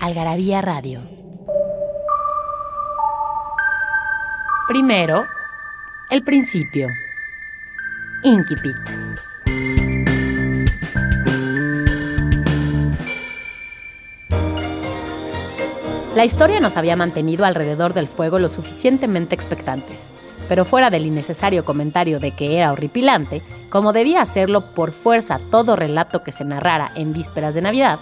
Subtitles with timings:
[0.00, 1.02] Algarabía Radio.
[4.66, 5.26] Primero,
[6.08, 6.88] el principio.
[8.22, 8.76] Inquipit.
[16.14, 20.12] La historia nos había mantenido alrededor del fuego lo suficientemente expectantes,
[20.48, 25.76] pero fuera del innecesario comentario de que era horripilante, como debía hacerlo por fuerza todo
[25.76, 28.00] relato que se narrara en vísperas de Navidad,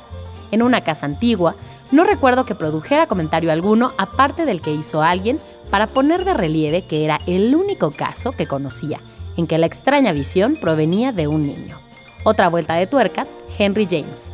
[0.51, 1.57] en una casa antigua,
[1.91, 5.39] no recuerdo que produjera comentario alguno aparte del que hizo alguien
[5.71, 9.01] para poner de relieve que era el único caso que conocía
[9.37, 11.79] en que la extraña visión provenía de un niño.
[12.25, 13.27] Otra vuelta de tuerca,
[13.59, 14.33] Henry James.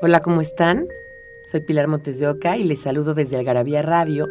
[0.00, 0.86] Hola, ¿cómo están?
[1.44, 4.28] Soy Pilar Montes de Oca y les saludo desde Algarabía Radio,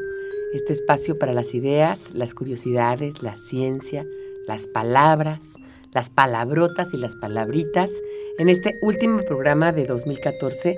[0.53, 4.05] este espacio para las ideas, las curiosidades, la ciencia,
[4.47, 5.53] las palabras,
[5.93, 7.89] las palabrotas y las palabritas
[8.37, 10.77] en este último programa de 2014.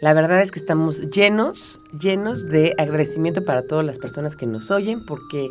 [0.00, 4.70] La verdad es que estamos llenos, llenos de agradecimiento para todas las personas que nos
[4.70, 5.48] oyen porque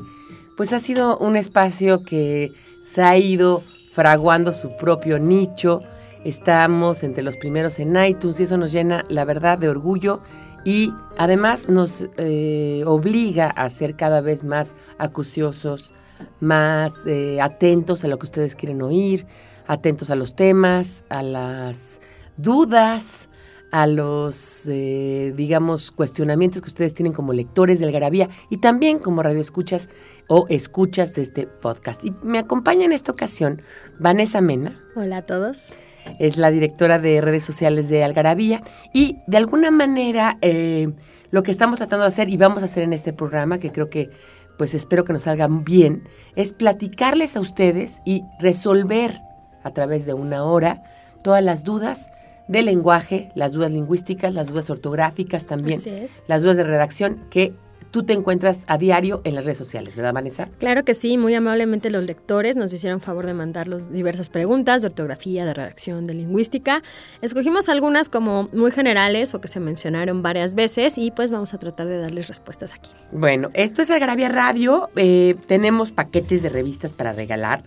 [0.57, 2.49] pues ha sido un espacio que
[2.85, 5.81] se ha ido fraguando su propio nicho.
[6.23, 10.21] Estamos entre los primeros en iTunes y eso nos llena, la verdad, de orgullo
[10.65, 15.93] y además nos eh, obliga a ser cada vez más acuciosos,
[16.39, 19.25] más eh, atentos a lo que ustedes quieren oír,
[19.67, 21.99] atentos a los temas, a las
[22.37, 23.27] dudas,
[23.71, 29.23] a los, eh, digamos, cuestionamientos que ustedes tienen como lectores del Garabía y también como
[29.23, 29.89] radioescuchas
[30.27, 32.05] o escuchas de este podcast.
[32.05, 33.61] Y me acompaña en esta ocasión
[33.99, 34.79] Vanessa Mena.
[34.95, 35.73] Hola a todos.
[36.19, 38.63] Es la directora de redes sociales de Algarabía.
[38.93, 40.89] Y de alguna manera eh,
[41.31, 43.89] lo que estamos tratando de hacer y vamos a hacer en este programa, que creo
[43.89, 44.09] que
[44.57, 49.19] pues espero que nos salgan bien, es platicarles a ustedes y resolver
[49.63, 50.83] a través de una hora
[51.23, 52.11] todas las dudas
[52.47, 55.79] del lenguaje, las dudas lingüísticas, las dudas ortográficas también,
[56.27, 57.55] las dudas de redacción que
[57.93, 60.49] tú te encuentras a diario en las redes sociales, ¿verdad, Vanessa?
[60.57, 64.87] Claro que sí, muy amablemente los lectores nos hicieron favor de mandarlos diversas preguntas de
[64.87, 66.81] ortografía, de redacción, de lingüística.
[67.21, 71.59] Escogimos algunas como muy generales o que se mencionaron varias veces y pues vamos a
[71.59, 72.89] tratar de darles respuestas aquí.
[73.11, 77.63] Bueno, esto es Agravia Radio, eh, tenemos paquetes de revistas para regalar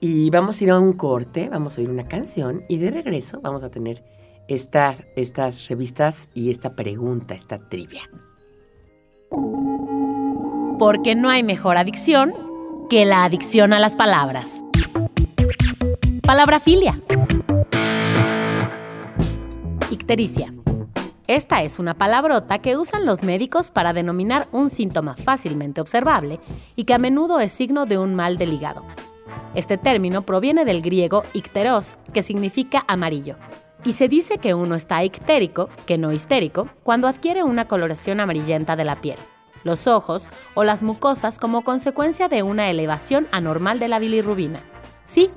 [0.00, 3.38] y vamos a ir a un corte, vamos a oír una canción y de regreso
[3.42, 4.02] vamos a tener
[4.48, 8.00] estas, estas revistas y esta pregunta, esta trivia.
[10.78, 12.34] Porque no hay mejor adicción
[12.88, 14.64] que la adicción a las palabras.
[16.22, 17.00] Palabrafilia.
[19.90, 20.52] Ictericia.
[21.26, 26.40] Esta es una palabrota que usan los médicos para denominar un síntoma fácilmente observable
[26.76, 28.84] y que a menudo es signo de un mal del hígado.
[29.54, 33.36] Este término proviene del griego icteros, que significa amarillo.
[33.84, 38.76] Y se dice que uno está ictérico, que no histérico, cuando adquiere una coloración amarillenta
[38.76, 39.18] de la piel,
[39.64, 44.62] los ojos o las mucosas como consecuencia de una elevación anormal de la bilirrubina.
[45.04, 45.30] Sí,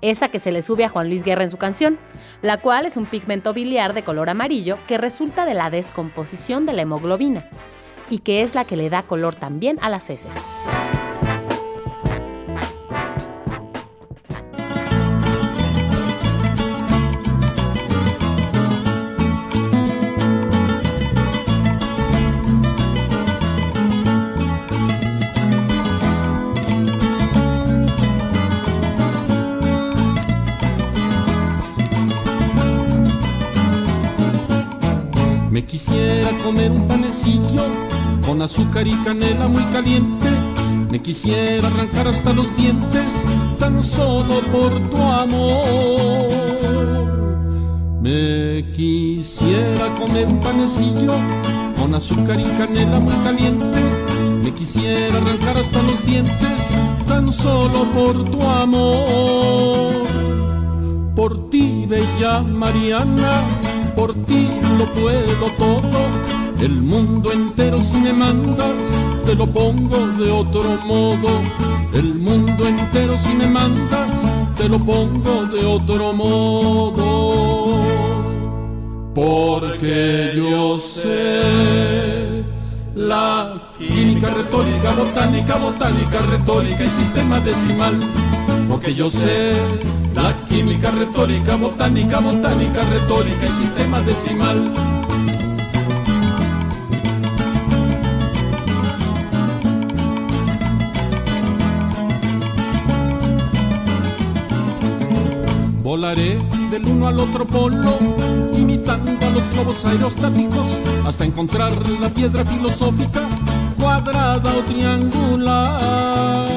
[0.00, 1.96] esa que se le sube a Juan Luis Guerra en su canción,
[2.42, 6.72] la cual es un pigmento biliar de color amarillo que resulta de la descomposición de
[6.72, 7.48] la hemoglobina
[8.10, 10.36] y que es la que le da color también a las heces.
[36.52, 37.64] Comer un panecillo
[38.26, 40.28] con azúcar y canela muy caliente.
[40.90, 43.14] Me quisiera arrancar hasta los dientes
[43.58, 46.28] tan solo por tu amor.
[48.02, 51.14] Me quisiera comer un panecillo
[51.80, 53.78] con azúcar y canela muy caliente.
[54.44, 56.60] Me quisiera arrancar hasta los dientes
[57.08, 60.02] tan solo por tu amor.
[61.16, 63.42] Por ti, bella Mariana
[63.94, 66.31] por ti lo puedo todo.
[66.62, 68.76] El mundo entero si me mandas,
[69.24, 71.28] te lo pongo de otro modo.
[71.92, 74.08] El mundo entero si me mandas,
[74.56, 77.80] te lo pongo de otro modo.
[79.12, 82.44] Porque yo sé
[82.94, 87.98] la química, retórica, botánica, botánica, retórica y sistema decimal.
[88.68, 89.54] Porque yo sé
[90.14, 95.01] la química, retórica, botánica, botánica, retórica y sistema decimal.
[105.92, 106.38] Volaré
[106.70, 107.98] del uno al otro polo,
[108.56, 113.20] imitando a los globos aerostáticos, hasta encontrar la piedra filosófica,
[113.78, 116.48] cuadrada o triangular.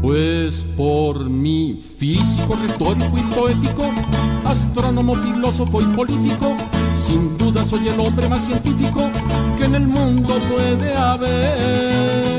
[0.00, 3.92] Pues por mi físico, retórico y poético,
[4.46, 6.56] astrónomo, filósofo y político,
[6.96, 9.10] sin duda soy el hombre más científico
[9.58, 12.37] que en el mundo puede haber.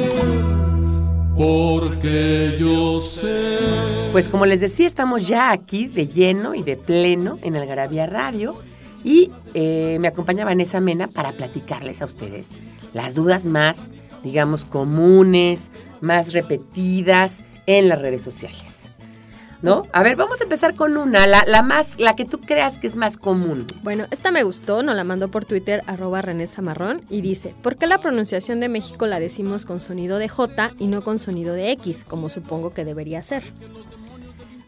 [1.39, 3.56] Porque yo sé.
[4.12, 8.57] Pues como les decía, estamos ya aquí de lleno y de pleno en Algarabía Radio
[9.06, 12.50] y eh, me acompaña Vanessa Mena para platicarles a ustedes
[12.94, 13.88] las dudas más,
[14.21, 15.71] digamos, comunes,
[16.01, 18.79] más repetidas en las redes sociales.
[19.61, 19.83] ¿No?
[19.91, 22.88] A ver, vamos a empezar con una, la, la más, la que tú creas que
[22.88, 23.67] es más común.
[23.83, 27.75] Bueno, esta me gustó, nos la mandó por Twitter arroba René Zamarrón y dice, ¿por
[27.75, 31.53] qué la pronunciación de México la decimos con sonido de J y no con sonido
[31.53, 33.44] de X, como supongo que debería ser?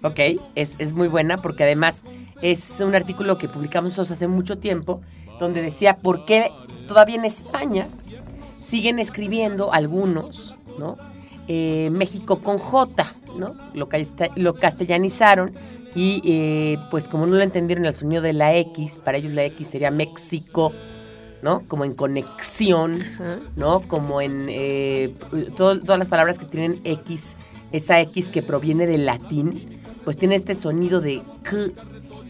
[0.04, 0.20] Ok,
[0.56, 2.04] es, es muy buena porque además
[2.42, 5.02] es un artículo que publicamos nosotros hace mucho tiempo
[5.40, 6.52] donde decía por qué
[6.88, 7.88] todavía en España
[8.60, 10.98] siguen escribiendo algunos, ¿no?
[11.48, 13.56] Eh, México con J, ¿no?
[13.74, 13.88] Lo,
[14.36, 15.54] lo castellanizaron
[15.96, 19.44] y eh, pues como no lo entendieron el sonido de la X, para ellos la
[19.46, 20.72] X sería México,
[21.42, 21.64] ¿no?
[21.68, 23.04] Como en conexión.
[23.56, 23.82] ¿no?
[23.82, 25.14] Como en eh,
[25.58, 27.36] todo- todas las palabras que tienen X,
[27.72, 31.58] esa X que proviene del latín, pues tiene este sonido de K,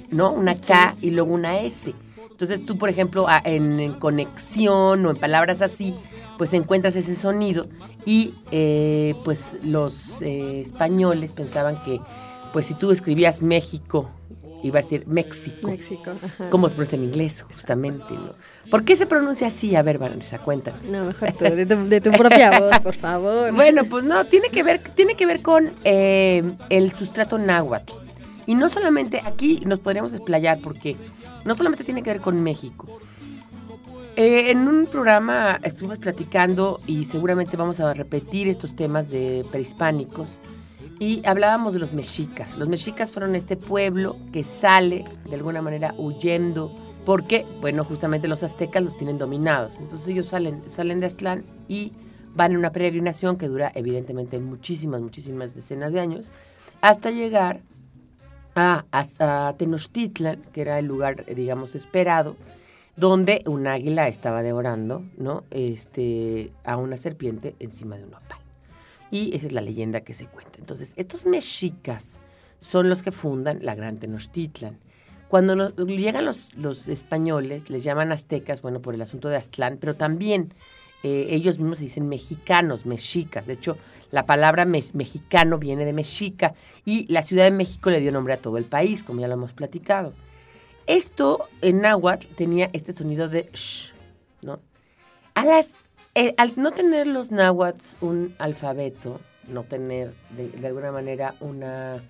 [0.09, 0.31] ¿no?
[0.31, 1.93] Una K y luego una S.
[2.31, 5.93] Entonces tú, por ejemplo, en, en conexión o en palabras así,
[6.41, 7.67] pues encuentras ese sonido
[8.03, 12.01] y eh, pues los eh, españoles pensaban que
[12.51, 14.09] pues si tú escribías México,
[14.63, 15.67] iba a decir México.
[15.67, 16.09] México.
[16.09, 16.49] Ajá.
[16.49, 18.15] ¿Cómo se pronuncia en inglés, justamente?
[18.15, 18.33] ¿no?
[18.71, 19.75] ¿Por qué se pronuncia así?
[19.75, 20.83] A ver, Vanessa, cuéntanos.
[20.89, 23.53] No, mejor tú, de tu, de tu propia voz, por favor.
[23.53, 27.93] Bueno, pues no, tiene que ver, tiene que ver con eh, el sustrato náhuatl.
[28.47, 30.95] Y no solamente aquí nos podríamos explayar porque
[31.45, 32.99] no solamente tiene que ver con México.
[34.17, 40.41] Eh, en un programa estuvimos platicando y seguramente vamos a repetir estos temas de prehispánicos
[40.99, 42.57] y hablábamos de los mexicas.
[42.57, 46.75] Los mexicas fueron este pueblo que sale de alguna manera huyendo
[47.05, 49.77] porque, bueno, justamente los aztecas los tienen dominados.
[49.79, 51.93] Entonces ellos salen, salen de Aztlán y
[52.35, 56.31] van en una peregrinación que dura evidentemente muchísimas, muchísimas decenas de años
[56.81, 57.61] hasta llegar
[58.55, 62.35] a, hasta Tenochtitlan, que era el lugar, digamos, esperado,
[62.95, 65.43] donde un águila estaba devorando, ¿no?
[65.51, 68.39] Este, a una serpiente encima de un opal.
[69.09, 70.59] Y esa es la leyenda que se cuenta.
[70.59, 72.19] Entonces, estos mexicas
[72.59, 74.77] son los que fundan la Gran Tenochtitlan.
[75.27, 79.77] Cuando nos- llegan los, los españoles, les llaman aztecas, bueno, por el asunto de Aztlán,
[79.79, 80.53] pero también
[81.03, 83.47] eh, ellos mismos se dicen mexicanos, mexicas.
[83.47, 83.75] De hecho,
[84.11, 86.53] la palabra me- mexicano viene de mexica
[86.85, 89.33] y la Ciudad de México le dio nombre a todo el país, como ya lo
[89.33, 90.13] hemos platicado.
[90.87, 93.93] Esto en náhuatl tenía este sonido de sh,
[94.41, 94.59] ¿no?
[96.13, 102.03] Eh, al no tener los náhuatls un alfabeto, no tener de, alguna manera una,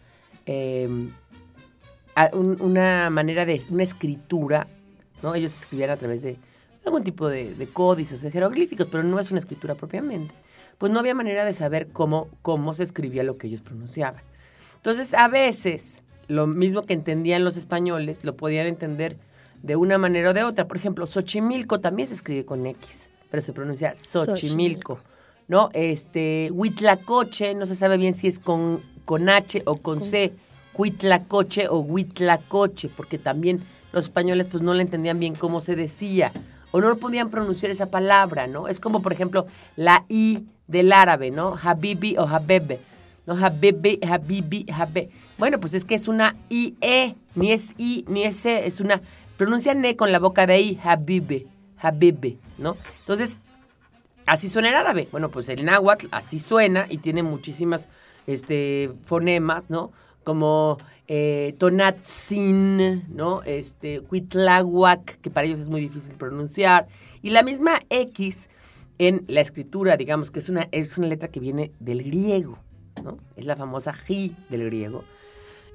[2.33, 4.65] un- una manera de una escritura,
[5.21, 5.35] ¿no?
[5.35, 6.37] Ellos escribían a través de
[6.83, 10.33] algún tipo de, de códices, de jeroglíficos, pero no es una escritura propiamente.
[10.79, 14.23] Pues no había manera de saber cómo, cómo se escribía lo que ellos pronunciaban.
[14.77, 16.01] Entonces, a veces,
[16.31, 19.17] lo mismo que entendían los españoles, lo podían entender
[19.63, 20.67] de una manera o de otra.
[20.67, 24.35] Por ejemplo, Xochimilco también se escribe con X, pero se pronuncia Xochimilco.
[24.35, 24.99] Xochimilco.
[25.49, 25.69] ¿No?
[25.73, 30.31] Este, Huitlacoche, no se sabe bien si es con, con H o con C.
[30.73, 33.61] Huitlacoche o Huitlacoche, porque también
[33.91, 36.31] los españoles pues no le entendían bien cómo se decía
[36.71, 38.69] o no podían pronunciar esa palabra, ¿no?
[38.69, 39.45] Es como, por ejemplo,
[39.75, 41.57] la I del árabe, ¿no?
[41.61, 42.79] Habibi o Habebe.
[43.25, 45.09] No, Habibi, Habibi, Habe.
[45.37, 49.01] Bueno, pues es que es una IE, ni es I, ni es E, es una...
[49.37, 51.47] Pronuncian E con la boca de I, Habibi,
[51.77, 52.77] Habibi, ¿no?
[52.99, 53.39] Entonces,
[54.25, 55.07] así suena el árabe.
[55.11, 57.89] Bueno, pues el náhuatl así suena y tiene muchísimas
[58.27, 59.91] este, fonemas, ¿no?
[60.23, 63.41] Como eh, Tonatzin, ¿no?
[63.43, 66.87] Este, Huitláhuac, que para ellos es muy difícil pronunciar.
[67.23, 68.49] Y la misma X
[68.99, 72.59] en la escritura, digamos que es una, es una letra que viene del griego,
[73.03, 73.17] ¿no?
[73.35, 75.03] Es la famosa G del griego.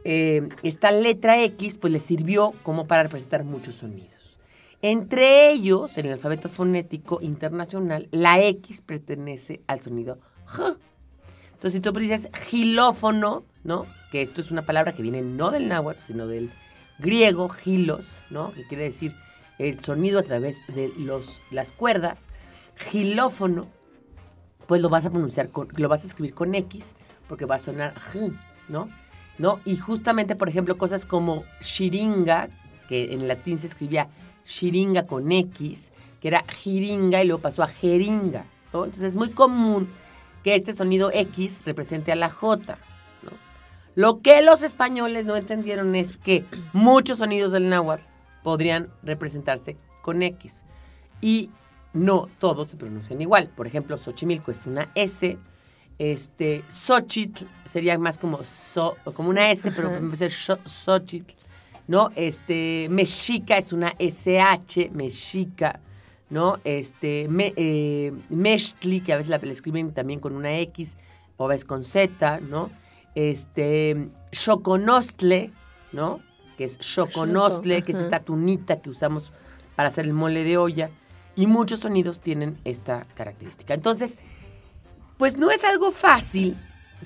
[0.04, 4.38] eh, esta letra X pues le sirvió como para representar muchos sonidos.
[4.82, 10.78] Entre ellos, en el alfabeto fonético internacional, la X pertenece al sonido J.
[11.54, 13.86] Entonces, si tú dices gilófono, ¿no?
[14.12, 16.50] Que esto es una palabra que viene no del náhuatl, sino del
[16.98, 18.52] griego, gilos, ¿no?
[18.52, 19.12] Que quiere decir
[19.58, 22.26] el sonido a través de los, las cuerdas.
[22.76, 23.66] Gilófono,
[24.66, 26.94] pues lo vas a pronunciar, con, lo vas a escribir con X,
[27.28, 28.32] porque va a sonar J,
[28.68, 28.88] ¿no?
[29.38, 29.60] ¿no?
[29.64, 32.48] Y justamente, por ejemplo, cosas como shiringa,
[32.88, 34.08] que en latín se escribía
[34.46, 38.84] shiringa con X, que era jiringa y luego pasó a jeringa, ¿no?
[38.84, 39.88] Entonces es muy común
[40.42, 42.78] que este sonido X represente a la J,
[43.22, 43.30] ¿no?
[43.94, 48.04] Lo que los españoles no entendieron es que muchos sonidos del náhuatl
[48.42, 50.62] podrían representarse con X
[51.20, 51.50] y
[51.92, 53.48] no todos se pronuncian igual.
[53.56, 55.38] Por ejemplo, Xochimilco es una S,
[55.98, 61.34] este, Xochitl sería más como, so, como una S, pero puede ser Xochitl,
[61.88, 62.10] ¿no?
[62.16, 65.80] Este, Mexica es una SH, Mexica,
[66.28, 66.58] ¿no?
[66.64, 70.96] Este, me, eh, Mextli, que a veces la, escriben también con una X,
[71.38, 72.70] o a veces con Z, ¿no?
[73.14, 75.50] Este, Xoconostle,
[75.92, 76.20] ¿no?
[76.58, 79.32] Que es Xoconostle, que es esta tunita que usamos
[79.76, 80.90] para hacer el mole de olla.
[81.34, 83.74] Y muchos sonidos tienen esta característica.
[83.74, 84.18] Entonces,
[85.16, 86.56] pues no es algo fácil,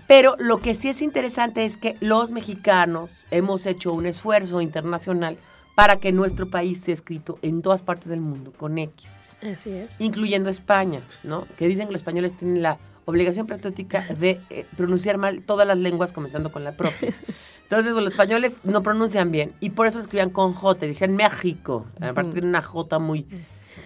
[0.06, 5.36] pero lo que sí es interesante es que los mexicanos hemos hecho un esfuerzo internacional
[5.74, 9.22] para que nuestro país sea escrito en todas partes del mundo con X.
[9.42, 10.00] Así es.
[10.00, 11.46] Incluyendo España, ¿no?
[11.56, 15.78] Que dicen que los españoles tienen la obligación patriótica de eh, pronunciar mal todas las
[15.78, 17.14] lenguas, comenzando con la propia.
[17.62, 21.14] Entonces, pues, los españoles no pronuncian bien y por eso lo escribían con J, decían
[21.14, 21.86] México.
[22.00, 23.26] Aparte tiene una J muy,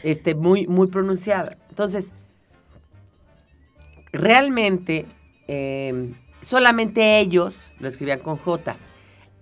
[0.02, 1.56] este, muy, muy pronunciada.
[1.68, 2.12] Entonces,
[4.14, 5.06] realmente
[5.48, 8.76] em, solamente ellos lo escribían con J.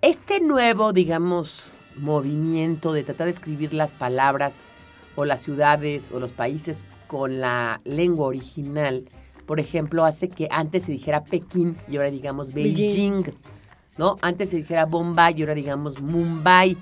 [0.00, 4.62] Este nuevo, digamos, movimiento de tratar de escribir las palabras
[5.14, 9.04] o las ciudades o los países con la lengua original,
[9.46, 13.24] por ejemplo, hace que antes se dijera Pekín y ahora digamos Beijing,
[13.98, 14.16] ¿no?
[14.22, 16.76] Antes se dijera Bombay y ahora digamos Mumbai,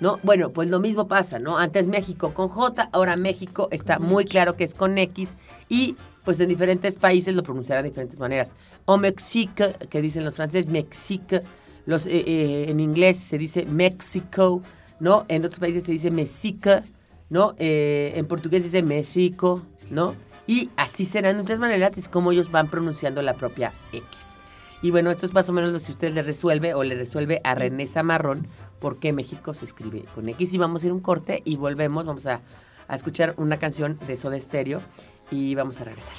[0.00, 0.20] ¿no?
[0.22, 1.58] Bueno, pues lo mismo pasa, ¿no?
[1.58, 5.36] Antes México con J, ahora México está muy claro que es con X
[5.68, 8.52] y pues en diferentes países lo pronunciarán de diferentes maneras.
[8.84, 11.42] O Mexique, que dicen los franceses, Mexique,
[11.86, 14.60] los, eh, eh, en inglés se dice México,
[14.98, 15.24] ¿no?
[15.28, 16.82] En otros países se dice Mexica,
[17.30, 17.54] ¿no?
[17.60, 20.16] Eh, en portugués se dice México, ¿no?
[20.48, 24.36] Y así serán de otras maneras, es como ellos van pronunciando la propia X.
[24.82, 27.40] Y bueno, esto es más o menos lo que usted le resuelve o le resuelve
[27.44, 28.48] a René Zamarrón
[28.80, 30.54] por qué México se escribe con X.
[30.54, 32.40] Y vamos a ir un corte y volvemos, vamos a,
[32.88, 34.82] a escuchar una canción de Soda Stereo
[35.30, 36.16] y vamos a regresar.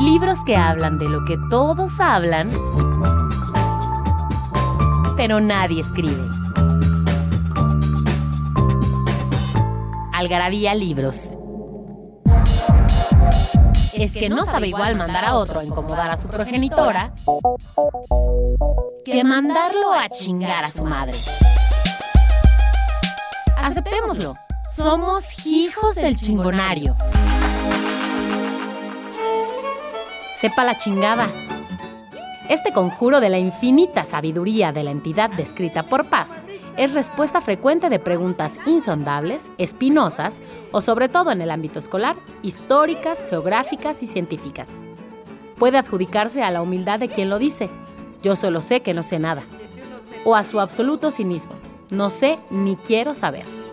[0.00, 2.50] Libros que hablan de lo que todos hablan,
[5.16, 6.22] pero nadie escribe.
[10.12, 11.36] Algarabía Libros.
[13.94, 17.12] Es que no sabe igual mandar a otro a incomodar a su progenitora
[19.04, 21.16] que mandarlo a chingar a su madre.
[23.64, 24.36] Aceptémoslo.
[24.76, 26.94] Somos hijos del chingonario.
[30.36, 31.30] Sepa la chingada.
[32.50, 36.44] Este conjuro de la infinita sabiduría de la entidad descrita por Paz
[36.76, 43.26] es respuesta frecuente de preguntas insondables, espinosas o sobre todo en el ámbito escolar, históricas,
[43.30, 44.82] geográficas y científicas.
[45.56, 47.70] Puede adjudicarse a la humildad de quien lo dice,
[48.22, 49.42] yo solo sé que no sé nada,
[50.26, 51.54] o a su absoluto cinismo,
[51.94, 53.63] no sé ni quiero saber.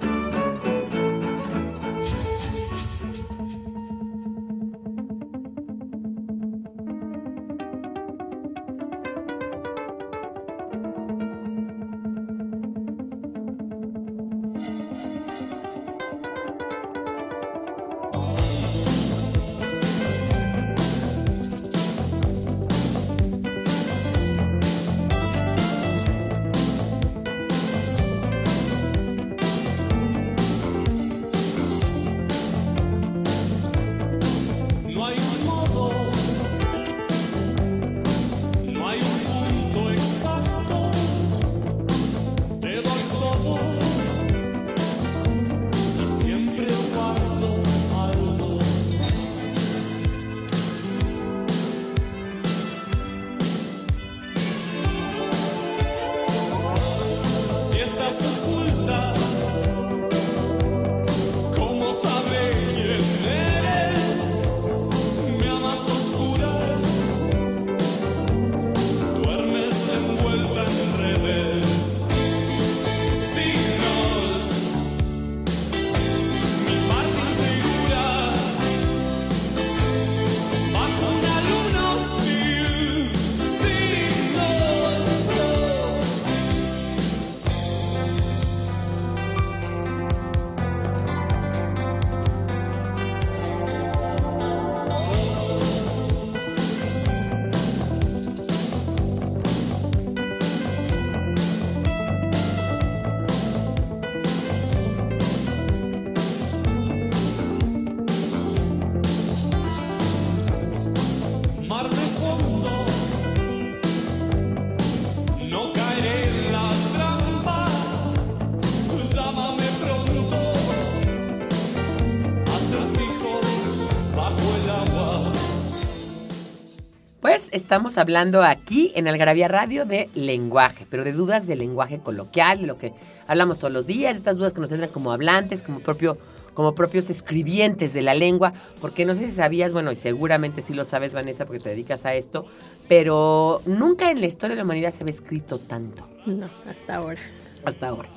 [127.52, 132.68] Estamos hablando aquí en Algarabía Radio de lenguaje, pero de dudas de lenguaje coloquial, de
[132.68, 132.94] lo que
[133.28, 136.18] hablamos todos los días, estas dudas que nos entran como hablantes, como propio
[136.54, 140.74] como propios escribientes de la lengua, porque no sé si sabías, bueno, y seguramente sí
[140.74, 142.46] lo sabes, Vanessa, porque te dedicas a esto,
[142.90, 146.06] pero nunca en la historia de la humanidad se había escrito tanto.
[146.26, 147.22] No, hasta ahora.
[147.64, 148.10] Hasta ahora.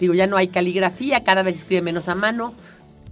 [0.00, 2.54] Digo, ya no hay caligrafía, cada vez se escribe menos a mano,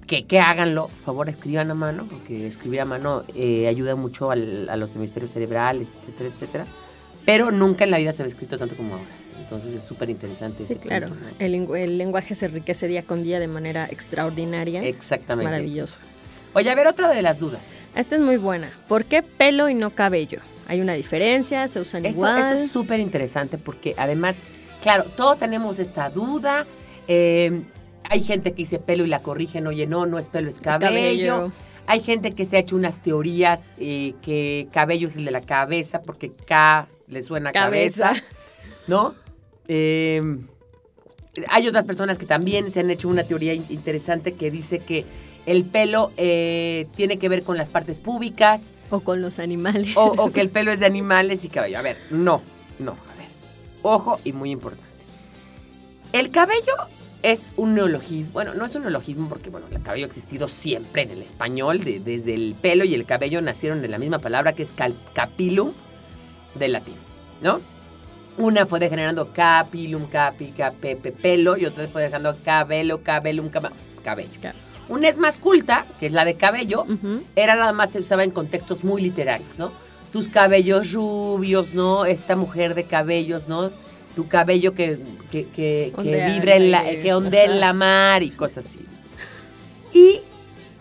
[0.06, 4.30] que, que háganlo, por favor escriban a mano, porque escribir a mano eh, ayuda mucho
[4.30, 6.66] al- a los hemisferios cerebrales, etcétera, etcétera.
[7.24, 9.06] Pero nunca en la vida se había escrito tanto como ahora.
[9.40, 10.64] Entonces es súper interesante.
[10.66, 11.08] Sí, claro.
[11.38, 14.82] El, el lenguaje se enriquece día con día de manera extraordinaria.
[14.84, 15.42] Exactamente.
[15.44, 15.98] Es maravilloso.
[16.54, 17.62] Oye, a ver, otra de las dudas.
[17.96, 18.68] Esta es muy buena.
[18.88, 20.40] ¿Por qué pelo y no cabello?
[20.68, 21.66] ¿Hay una diferencia?
[21.68, 22.52] ¿Se usan Eso, igual?
[22.52, 24.36] eso es súper interesante porque además,
[24.82, 26.64] claro, todos tenemos esta duda.
[27.08, 27.62] eh,
[28.10, 30.86] hay gente que dice pelo y la corrigen, oye, no, no es pelo, es cabello.
[30.88, 31.52] cabello.
[31.86, 35.42] Hay gente que se ha hecho unas teorías eh, que cabello es el de la
[35.42, 38.24] cabeza porque K le suena a cabeza, Cabeza.
[38.86, 39.14] ¿no?
[39.68, 40.22] Eh,
[41.48, 45.04] hay otras personas que también se han hecho una teoría in- interesante que dice que
[45.46, 49.94] el pelo eh, tiene que ver con las partes públicas, O con los animales.
[49.96, 51.78] o, o que el pelo es de animales y cabello.
[51.78, 52.40] A ver, no,
[52.78, 53.26] no, a ver.
[53.82, 54.84] Ojo y muy importante.
[56.12, 56.72] El cabello
[57.24, 58.34] es un neologismo.
[58.34, 61.80] Bueno, no es un neologismo porque, bueno, el cabello ha existido siempre en el español.
[61.80, 64.74] de- desde el pelo y el cabello nacieron de la misma palabra que es
[65.14, 65.72] capilum
[66.54, 66.96] del latín,
[67.40, 67.60] ¿no?
[68.36, 73.48] Una fue degenerando capilum, capi, capepe, pelo, y otra fue dejando cabello, cabellum,
[74.02, 74.28] cabello.
[74.88, 76.84] Una es más culta, que es la de cabello,
[77.36, 79.72] era nada más se usaba en contextos muy literarios, ¿no?
[80.12, 82.04] Tus cabellos rubios, ¿no?
[82.04, 83.70] Esta mujer de cabellos, ¿no?
[84.14, 84.98] Tu cabello que,
[85.30, 88.84] que, que, que Ondea vibra en la, que ondea en la mar y cosas así.
[89.92, 90.20] Y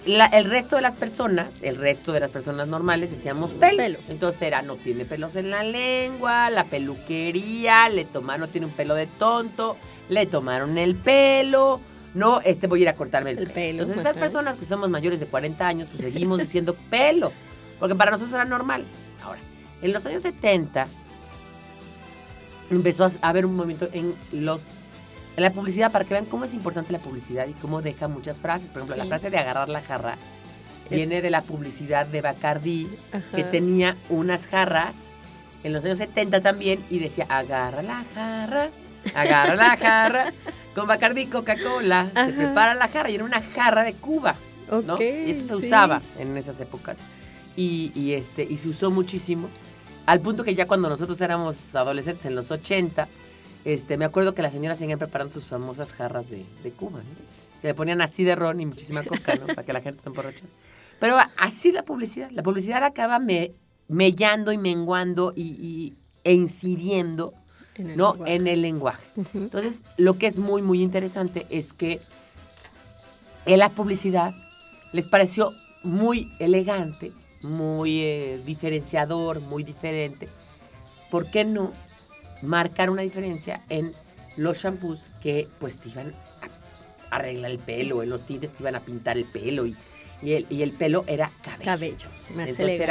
[0.06, 3.78] la- el resto de las personas, el resto de las personas normales decíamos pelo.
[3.78, 4.00] Pelo.
[4.10, 8.74] Entonces era, no tiene pelos en la lengua, la peluquería, le tomaron, no tiene un
[8.74, 9.78] pelo de tonto,
[10.10, 11.80] le tomaron el pelo,
[12.14, 13.54] no, este voy a ir a cortarme el, El pelo.
[13.56, 14.20] pelo, Entonces estas ajá.
[14.20, 17.32] personas que somos mayores de 40 años, pues seguimos diciendo pelo,
[17.80, 18.84] porque para nosotros era normal.
[19.24, 19.40] Ahora,
[19.82, 20.88] en los años 70
[22.76, 24.68] empezó a haber un movimiento en los
[25.36, 28.40] en la publicidad para que vean cómo es importante la publicidad y cómo deja muchas
[28.40, 28.70] frases.
[28.70, 29.10] Por ejemplo, la Sí.
[29.10, 30.18] frase de agarrar la jarra
[30.92, 32.88] viene de la publicidad de Bacardi,
[33.34, 33.52] que Ajá.
[33.52, 34.96] tenía unas jarras
[35.64, 38.70] en los años 70 también y decía, agarra la jarra,
[39.16, 40.26] agarra la jarra,
[40.76, 44.36] con Bacardi y Coca-Cola, se prepara la jarra y era una jarra de Cuba,
[44.86, 44.94] ¿no?
[44.96, 45.66] Ok, Y eso se sí.
[45.68, 46.98] usaba en esas épocas
[47.56, 49.50] y, y, este, y se usó muchísimo,
[50.06, 53.08] al punto que ya cuando nosotros éramos adolescentes en los 80,
[53.66, 57.62] este, me acuerdo que las señoras seguían preparando sus famosas jarras de, de Cuba, ¿no?
[57.62, 59.48] Que le ponían así de ron y muchísima coca, ¿no?
[59.48, 60.44] Para que la gente se emborrache.
[61.00, 62.30] Pero así la publicidad.
[62.32, 63.54] La publicidad acaba me,
[63.88, 65.94] mellando y menguando y, y-
[66.26, 67.34] e incidiendo
[67.76, 68.12] En el ¿no?
[68.14, 68.36] lenguaje.
[68.36, 69.08] en el lenguaje.
[69.34, 72.02] Entonces, lo que es muy, muy interesante es que
[73.46, 74.34] en la publicidad
[74.92, 77.12] les pareció muy elegante,
[77.44, 80.30] muy eh, diferenciador, muy diferente.
[81.12, 81.72] ¿Por qué no
[82.42, 83.94] marcar una diferencia en
[84.38, 88.76] los shampoos que pues te iban a arreglar el pelo, en los tintes que iban
[88.76, 89.76] a pintar el pelo y,
[90.22, 91.66] y el, y el pelo era cabello.
[91.66, 92.90] Cabello, más Entonces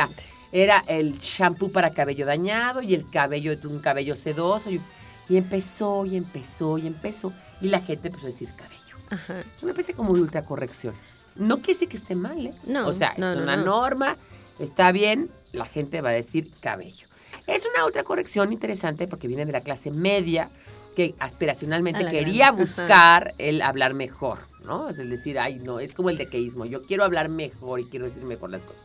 [0.53, 4.81] era, el shampoo para cabello dañado y el cabello de un cabello sedoso y,
[5.29, 8.97] y empezó y empezó y empezó y la gente empezó a decir cabello.
[9.11, 9.43] Ajá.
[9.63, 10.95] Una especie como de ultracorrección.
[11.37, 12.55] No quiere decir que esté mal, ¿eh?
[12.67, 13.65] No, O sea, no, es no, una no.
[13.65, 14.17] norma,
[14.63, 17.07] está bien, la gente va a decir cabello.
[17.47, 20.49] Es una ultracorrección interesante porque viene de la clase media
[20.97, 22.83] que aspiracionalmente quería grande, ajá.
[22.83, 24.91] buscar el hablar mejor, ¿no?
[24.91, 26.67] Es decir, ay, no, es como el dequeísmo.
[26.67, 28.83] Yo quiero hablar mejor y quiero decir mejor las cosas.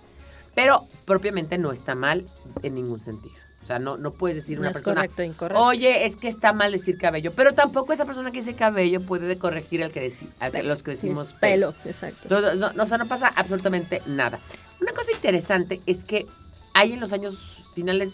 [0.56, 2.26] Pero propiamente no está mal
[2.64, 3.36] en ningún sentido.
[3.62, 5.62] O sea, no, no puedes decir No una es persona, correcto, incorrecto.
[5.62, 7.34] oye, es que está mal decir cabello.
[7.36, 10.84] Pero tampoco esa persona que dice cabello puede corregir al que, deci- al que los
[10.84, 12.30] que decimos pelo, exacto.
[12.30, 14.40] no, no, no, o sea, no pasa absolutamente nada.
[14.82, 16.26] Una cosa interesante es que
[16.74, 18.14] hay en los años finales,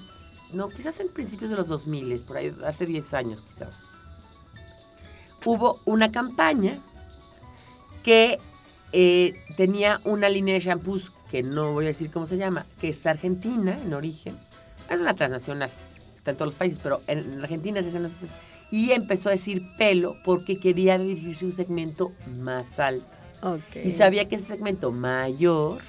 [0.53, 3.79] no, quizás en principios de los 2000, por ahí, hace 10 años quizás,
[5.45, 6.79] hubo una campaña
[8.03, 8.39] que
[8.91, 12.89] eh, tenía una línea de shampoos que no voy a decir cómo se llama, que
[12.89, 14.37] es argentina en origen.
[14.89, 15.71] Es una transnacional,
[16.15, 18.27] está en todos los países, pero en, en Argentina es esa no sé-
[18.69, 23.05] Y empezó a decir pelo porque quería dirigirse a un segmento más alto.
[23.41, 23.77] Ok.
[23.83, 25.79] Y sabía que ese segmento mayor,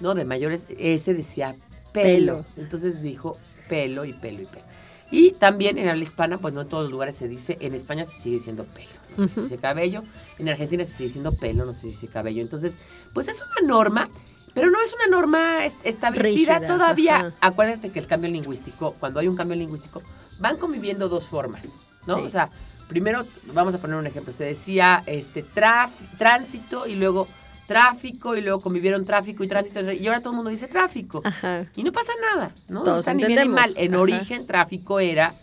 [0.00, 0.14] ¿no?
[0.14, 1.56] De mayores, ese decía
[1.92, 2.44] Pelo.
[2.44, 2.44] pelo.
[2.56, 3.36] Entonces dijo
[3.68, 4.64] pelo y pelo y pelo.
[5.12, 8.04] Y también en habla hispana, pues no en todos los lugares se dice, en España
[8.04, 10.04] se sigue diciendo pelo, no se dice cabello,
[10.38, 12.42] en Argentina se sigue diciendo pelo, no se dice cabello.
[12.42, 12.76] Entonces,
[13.12, 14.08] pues es una norma
[14.54, 17.16] Pero no es una norma est- establecida Rígida, todavía.
[17.16, 17.32] ajá.
[17.40, 20.02] Acuérdate que el cambio lingüístico, cuando hay un cambio lingüístico,
[20.40, 22.16] van conviviendo dos formas, ¿no?
[22.16, 22.22] Sí.
[22.22, 22.50] O sea,
[22.88, 27.28] primero, vamos a poner un ejemplo, se decía este traf- tránsito y luego
[27.70, 31.20] tráfico y luego convivieron tráfico y tránsito y ahora todo el mundo dice tráfico.
[31.24, 31.64] Ajá.
[31.76, 32.80] Y no pasa nada, ¿no?
[32.82, 33.74] Todos no está ni bien ni entendemos.
[33.76, 33.84] mal.
[33.84, 34.02] En Ajá.
[34.02, 35.34] origen, tráfico era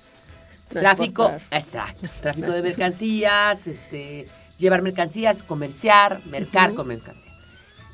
[0.68, 6.78] tráfico, exacto, tráfico de mercancías, este, llevar mercancías, comerciar, mercar Ujú.
[6.78, 7.32] con mercancía,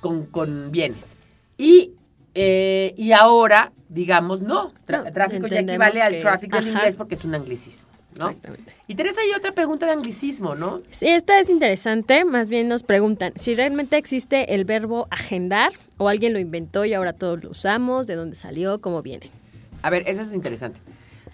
[0.02, 1.16] con, con bienes.
[1.58, 1.92] Y,
[2.34, 6.80] eh, y ahora, digamos, no, tra- tráfico ya equivale al del ajá.
[6.80, 8.28] inglés porque es un anglicismo, ¿no?
[8.28, 8.74] Exactamente.
[8.88, 10.82] Y Teresa, hay otra pregunta de anglicismo, ¿no?
[10.92, 12.26] Sí, esta es interesante.
[12.26, 16.94] Más bien nos preguntan si realmente existe el verbo agendar o alguien lo inventó y
[16.94, 19.32] ahora todos lo usamos, de dónde salió, cómo viene.
[19.82, 20.82] A ver, eso es interesante.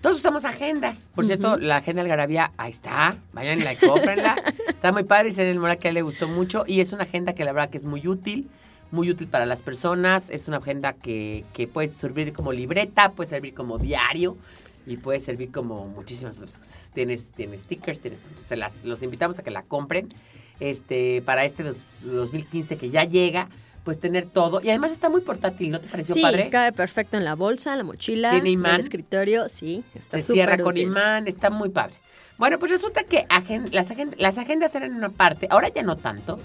[0.02, 1.10] Todos usamos agendas.
[1.14, 3.18] Por cierto, la agenda Algarabía, ahí está.
[3.34, 4.36] Váyanla y cómprenla.
[4.68, 5.30] está muy padre.
[5.30, 6.64] Dice el que le gustó mucho.
[6.66, 8.50] Y es una agenda que la verdad que es muy útil.
[8.92, 10.30] Muy útil para las personas.
[10.30, 14.38] Es una agenda que, que puede servir como libreta, puede servir como diario.
[14.90, 16.92] Y puede servir como muchísimas otras cosas.
[16.94, 20.10] Tienes, tienes stickers, tienes, entonces las, los invitamos a que la compren.
[20.60, 23.50] Este, para este dos- 2015 que ya llega,
[23.84, 24.62] pues tener todo.
[24.62, 26.50] Y además está muy portátil, ¿no te pareció Sí, padre?
[26.50, 28.74] cabe perfecto en la bolsa, la mochila, ¿Tiene en imán?
[28.76, 29.48] el escritorio.
[29.48, 31.94] Sí, está se cierra con imán, está muy padre.
[32.40, 35.98] Bueno, pues resulta que agen- las, agen- las agendas eran una parte, ahora ya no
[35.98, 36.40] tanto,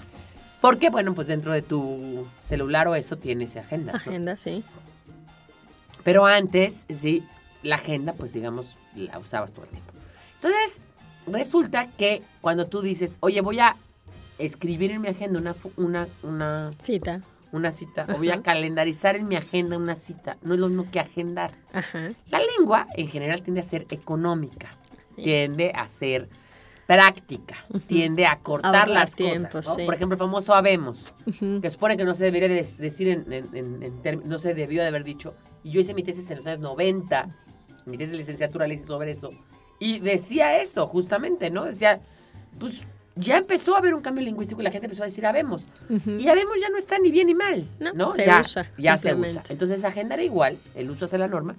[0.61, 4.11] porque bueno, pues dentro de tu celular o eso tienes agendas, ¿no?
[4.11, 4.63] Agenda, sí.
[6.03, 7.23] Pero antes, sí,
[7.65, 9.91] la agenda, pues digamos, la usabas todo el tiempo.
[10.35, 10.79] Entonces,
[11.27, 13.75] resulta que cuando tú dices, oye, voy a
[14.37, 17.21] escribir en mi agenda una, una, una, Cita.
[17.51, 20.89] una cita, o voy a calendarizar en mi agenda una cita, no es lo mismo
[20.91, 21.51] que agendar.
[21.73, 22.11] Ajá.
[22.29, 24.69] La lengua en general tiende a ser económica,
[25.15, 26.29] tiende a ser
[26.85, 27.55] práctica,
[27.87, 29.67] tiende a cortar las tiempo, cosas.
[29.69, 29.75] ¿no?
[29.75, 29.85] sí.
[29.85, 31.13] Por ejemplo, el famoso habemos,
[31.61, 34.81] que supone que no se debería de- decir en, en- en- en no se debió
[34.83, 35.33] de haber dicho.
[35.63, 37.27] Y yo hice mi tesis en los años 90,
[37.85, 39.31] mi tesis de licenciatura la hice sobre eso.
[39.79, 41.65] Y decía eso, justamente, ¿no?
[41.65, 41.99] Decía,
[42.59, 42.83] pues
[43.15, 45.63] ya empezó a haber un cambio lingüístico y la gente empezó a decir habemos.
[45.89, 46.11] Ujú.
[46.11, 48.11] Y habemos ya no está ni bien ni mal, No, ¿no?
[48.11, 49.43] se ya, usa, Ya se usa.
[49.49, 51.55] Entonces, agendar igual, el uso hace la norma.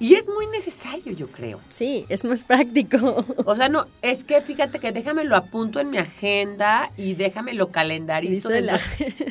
[0.00, 1.60] Y es muy necesario, yo creo.
[1.68, 3.24] Sí, es más práctico.
[3.44, 7.52] O sea, no, es que fíjate que déjame lo apunto en mi agenda y déjame
[7.54, 8.48] lo calendarizo.
[8.50, 8.78] Dice la...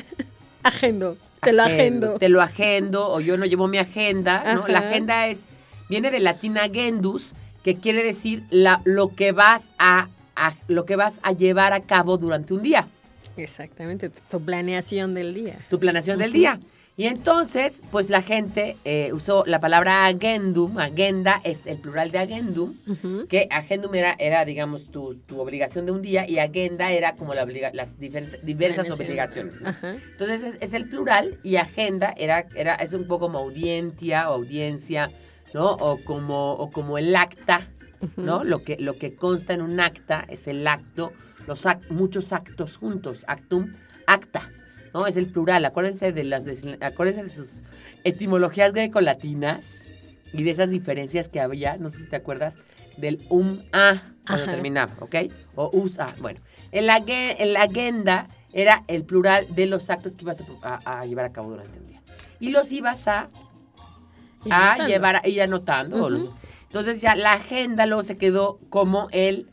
[0.62, 1.16] agendo.
[1.40, 2.18] Te lo agendo.
[2.18, 4.68] Te lo agendo o yo no llevo mi agenda, ¿no?
[4.68, 4.88] La Ajá.
[4.88, 5.46] agenda es,
[5.88, 10.96] viene del latín agendus, que quiere decir la, lo que vas a, a- lo que
[10.96, 12.86] vas a llevar a cabo durante un día.
[13.36, 15.56] Exactamente, tu, planeación del día.
[15.70, 16.58] tu planeación del día.
[16.96, 22.18] Y entonces, pues la gente eh, usó la palabra agendum, agenda es el plural de
[22.18, 22.74] agendum,
[23.28, 27.34] que agendum era, era digamos, tu, tu obligación de un día y agenda era como
[27.34, 29.54] la obliga- las diversas obligaciones.
[30.10, 34.34] Entonces es, es el plural y agenda era, era, es un poco como audiencia o
[34.34, 35.12] audiencia,
[35.54, 35.72] ¿no?
[35.72, 37.68] O como, o como el acta,
[38.16, 38.44] ¿no?
[38.44, 41.12] Lo que, lo que consta en un acta es el acto,
[41.46, 43.72] los ac- muchos actos juntos, actum,
[44.06, 44.50] acta,
[44.94, 45.06] ¿no?
[45.06, 45.64] Es el plural.
[45.64, 46.46] Acuérdense de las
[46.80, 47.62] acuérdense de sus
[48.04, 49.82] etimologías grecolatinas
[50.32, 52.56] y de esas diferencias que había, no sé si te acuerdas,
[52.96, 54.52] del um a cuando Ajá.
[54.52, 55.14] terminaba, ¿ok?
[55.54, 56.14] O us a.
[56.20, 56.38] Bueno,
[56.70, 61.06] el, agen- el agenda era el plural de los actos que ibas a, a- a
[61.06, 62.02] llevar a cabo durante el día.
[62.40, 63.26] Y los ibas a
[64.50, 64.86] a anotando.
[64.92, 66.34] llevar a- y anotando.
[66.64, 69.46] Entonces ya la agenda luego se quedó como el,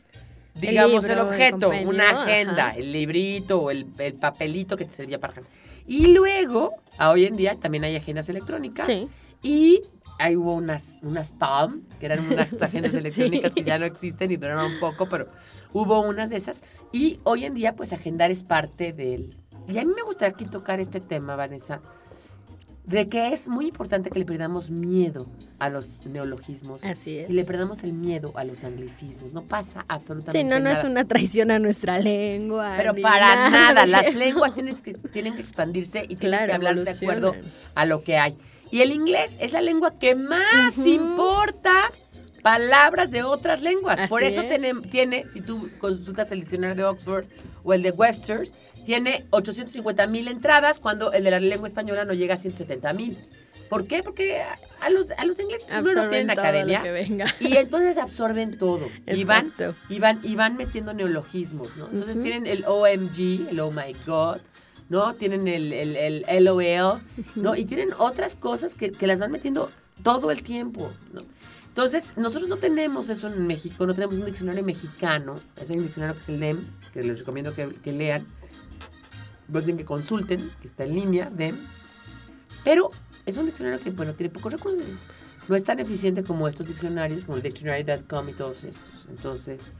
[0.54, 2.76] digamos, el, libro, el objeto, una agenda, ajá.
[2.78, 5.34] el librito o el, el papelito que te servía para.
[5.86, 8.86] Y luego, a hoy en día también hay agendas electrónicas.
[8.86, 9.08] Sí.
[9.42, 9.82] Y
[10.18, 12.98] ahí hubo unas, unas Palm, que eran unas agendas Sí.
[12.98, 15.28] electrónicas que ya no existen y duraron un poco, pero
[15.72, 16.62] hubo unas de esas.
[16.92, 19.34] Y hoy en día, pues agendar es parte del...
[19.68, 21.80] Y a mí me gustaría aquí tocar este tema, Vanessa,
[22.86, 25.26] de que es muy importante que le perdamos miedo
[25.58, 26.84] a los neologismos.
[26.84, 27.28] Así es.
[27.28, 29.32] Y le perdamos el miedo a los anglicismos.
[29.32, 30.72] No pasa absolutamente Sí, no, no nada.
[30.78, 32.74] es una traición a nuestra lengua.
[32.76, 34.18] Pero para nada, las eso.
[34.20, 37.34] lenguas tienen que, tienen que expandirse y tienen Claro, que hablar de acuerdo
[37.74, 38.36] a lo que hay.
[38.70, 41.90] Y el inglés es la lengua que más importa
[42.42, 44.08] palabras de otras lenguas.
[44.08, 44.48] Por eso es.
[44.60, 47.26] tiene, tiene, si tú consultas el diccionario de Oxford
[47.64, 48.54] o el de Webster's,
[48.86, 53.18] tiene 850 mil entradas cuando el de la lengua española no llega a 170 mil.
[53.68, 54.02] ¿Por qué?
[54.04, 54.40] Porque
[54.80, 56.82] a- los, a los ingleses primero no Absorben tienen todo lo academia.
[56.82, 57.24] que venga.
[57.40, 58.88] Y entonces absorben todo.
[59.06, 59.52] Y van,
[59.88, 61.86] y, van, y van metiendo neologismos, ¿no?
[61.86, 62.22] Entonces Ujú.
[62.24, 64.38] tienen el OMG, el Oh My God,
[64.88, 65.14] ¿no?
[65.14, 67.00] Tienen el, el, el LOL,
[67.34, 67.56] ¿no?
[67.56, 69.70] Y tienen otras cosas que, que las van metiendo
[70.04, 71.22] todo el tiempo, ¿no?
[71.68, 75.40] Entonces, nosotros no tenemos eso en México, no tenemos un diccionario mexicano.
[75.60, 78.24] Hay un diccionario que es el DEM, que les recomiendo que, que lean.
[79.48, 81.56] Más bien que consulten, que está en línea, DEM.
[82.64, 82.90] Pero
[83.26, 85.04] es un diccionario que, bueno, tiene pocos recursos.
[85.48, 89.06] No es tan eficiente como estos diccionarios, como el Dictionary.com y todos estos.
[89.08, 89.74] Entonces,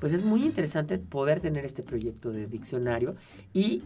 [0.00, 3.16] pues es muy interesante poder tener este proyecto de diccionario
[3.52, 3.82] y,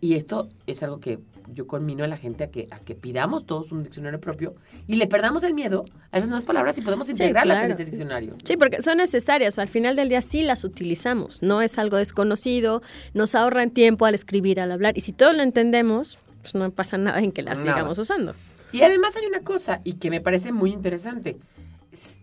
[0.00, 1.18] y esto es algo que
[1.52, 4.54] yo conmino a la gente a que, a que pidamos todos un diccionario propio
[4.86, 7.74] y le perdamos el miedo a esas nuevas palabras y podemos integrarlas en claro.
[7.74, 8.36] ese diccionario.
[8.44, 9.58] Sí, porque son necesarias.
[9.58, 11.42] Al final del día sí las utilizamos.
[11.42, 12.82] No es algo desconocido.
[13.14, 14.96] Nos ahorran tiempo al escribir, al hablar.
[14.96, 17.76] Y si todos lo entendemos, pues no pasa nada en que las Nada.
[17.76, 18.34] sigamos usando.
[18.72, 21.36] Y además hay una cosa, y que me parece muy interesante.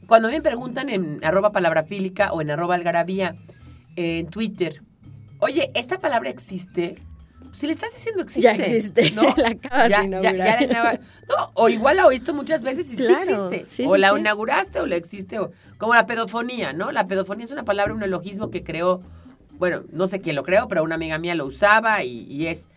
[0.08, 3.36] Cuando me preguntan en arroba palabrafílica o en arroba algarabía
[3.98, 4.82] en Twitter,
[5.40, 6.96] oye, ¿esta palabra existe?
[7.58, 8.42] Si le estás diciendo existe.
[8.42, 9.12] Ya existe.
[9.12, 9.24] ¿no?
[9.38, 10.36] La acabas Ya- de inaugurar.
[10.36, 13.64] ya la inaugur- No, o igual la oído muchas veces y Claro, sí existe.
[13.66, 14.16] sí, o sí, la sí.
[14.20, 15.40] inauguraste o la existe.
[15.40, 16.92] O, como la pedofonía, ¿no?
[16.92, 19.00] La pedofonía es una palabra, un neologismo que creó,
[19.58, 22.68] bueno, no sé quién lo creó, pero una amiga mía lo usaba y, y es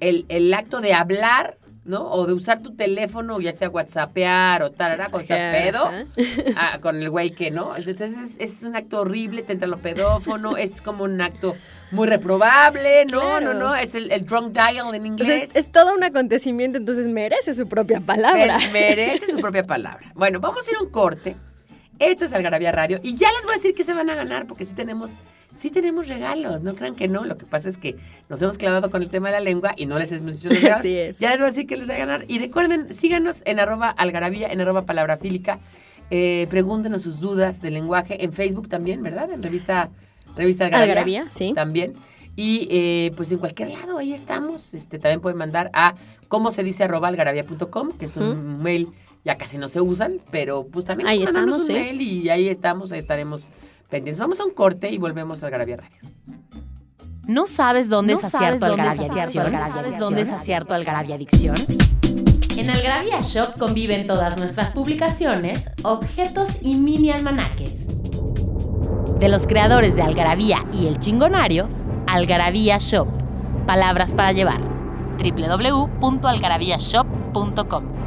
[0.00, 1.58] el, el acto de hablar,
[1.90, 2.08] ¿no?
[2.10, 5.90] O de usar tu teléfono, ya sea whatsappear o tarara, estás pedo,
[6.56, 7.76] ah, con el güey que, ¿no?
[7.76, 11.56] Entonces es, es un acto horrible, te entra lo pedófono, es como un acto
[11.90, 13.52] muy reprobable, no, Claro.
[13.52, 15.28] no, no, es el, el drunk dial en inglés.
[15.42, 18.58] Entonces, es todo un acontecimiento, entonces merece su propia palabra.
[18.58, 20.06] Me- merece su propia palabra.
[20.14, 21.36] Bueno, vamos a ir a un corte.
[21.98, 22.98] Esto es Algarabía Radio.
[23.02, 25.12] Y ya les voy a decir que se van a ganar, porque sí tenemos,
[25.56, 26.62] sí tenemos regalos.
[26.62, 27.24] No crean que no.
[27.24, 27.96] Lo que pasa es que
[28.28, 30.58] nos hemos clavado con el tema de la lengua y no les hemos dicho los
[30.62, 30.78] regalos.
[30.80, 31.18] Así es.
[31.18, 32.24] Ya les voy a decir que les voy a ganar.
[32.28, 35.58] Y recuerden, síganos en arroba algarabía, en arroba palabrafílica.
[36.10, 39.30] Eh, pregúntenos sus dudas de lenguaje en Facebook también, ¿verdad?
[39.30, 39.90] En revista,
[40.36, 40.92] revista Algarabía.
[40.92, 41.52] Algarabía, sí.
[41.54, 41.94] También.
[42.34, 44.74] Y eh, pues en cualquier lado, ahí estamos.
[44.74, 45.94] Este, también pueden mandar a
[46.28, 48.88] cómo se dice arroba algarabía.com, que es un mail
[49.24, 51.72] ya casi no se usan, pero pues también Ahí estamos, un sí.
[51.72, 53.48] mail y ahí estamos, ahí estaremos
[53.90, 54.18] pendientes.
[54.18, 55.98] Vamos a un corte y volvemos a Algarabía Radio.
[57.26, 59.52] ¿No sabes dónde ¿No es acierto Algarabia Adicción?
[59.52, 61.56] ¿Sabes dónde es acierto Algarabia Adicción?
[62.56, 67.88] En Algarabia Shop conviven todas nuestras publicaciones, objetos y mini almanaques.
[69.18, 71.68] De los creadores de Algarabía y El Chingonario,
[72.06, 73.08] Algarabía Shop.
[73.66, 74.62] Palabras para llevar.
[75.18, 77.99] www.algarabíashop.com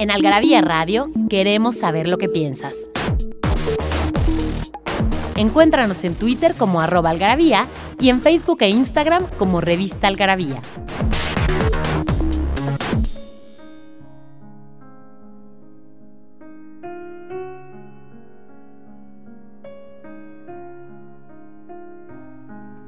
[0.00, 2.88] En Algarabía Radio queremos saber lo que piensas.
[5.34, 7.66] Encuéntranos en Twitter como arroba algarabía
[7.98, 10.62] y en Facebook e Instagram como revista algarabía.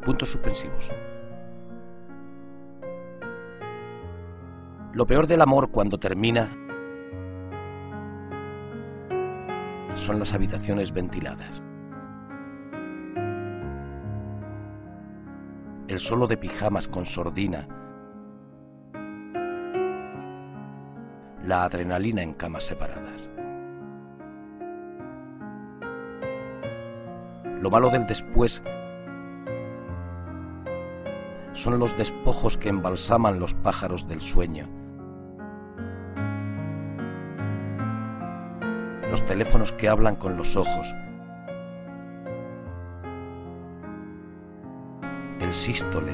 [0.05, 0.93] Puntos suspensivos.
[4.93, 6.51] Lo peor del amor cuando termina
[9.95, 11.63] son las habitaciones ventiladas.
[15.89, 17.67] El solo de pijamas con sordina.
[21.45, 23.29] La adrenalina en camas separadas.
[27.61, 28.63] Lo malo del después
[31.53, 34.80] son los despojos que embalsaman los pájaros del sueño.
[39.11, 40.95] Los teléfonos que hablan con los ojos.
[45.41, 46.13] El sístole.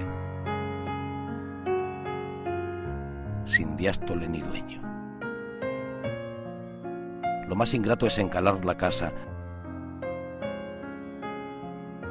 [3.45, 4.81] Sin diástole ni dueño.
[7.49, 9.13] Lo más ingrato es encalar la casa,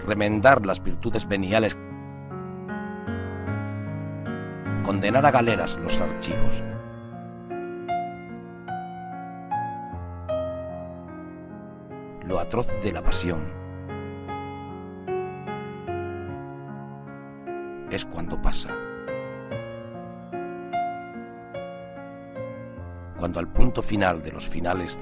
[0.05, 1.77] remendar las virtudes veniales
[4.85, 6.63] condenar a galeras los archivos.
[12.27, 13.43] Lo atroz de la pasión
[17.91, 18.69] es cuando pasa.
[23.17, 24.97] Cuando al punto final de los finales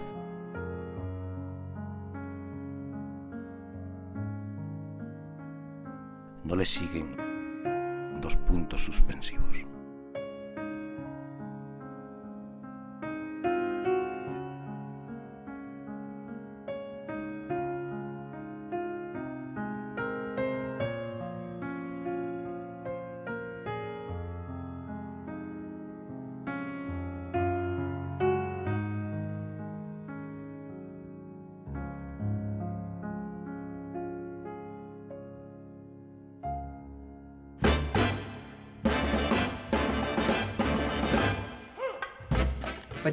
[6.43, 9.72] no le siguen dos puntos suspensivos.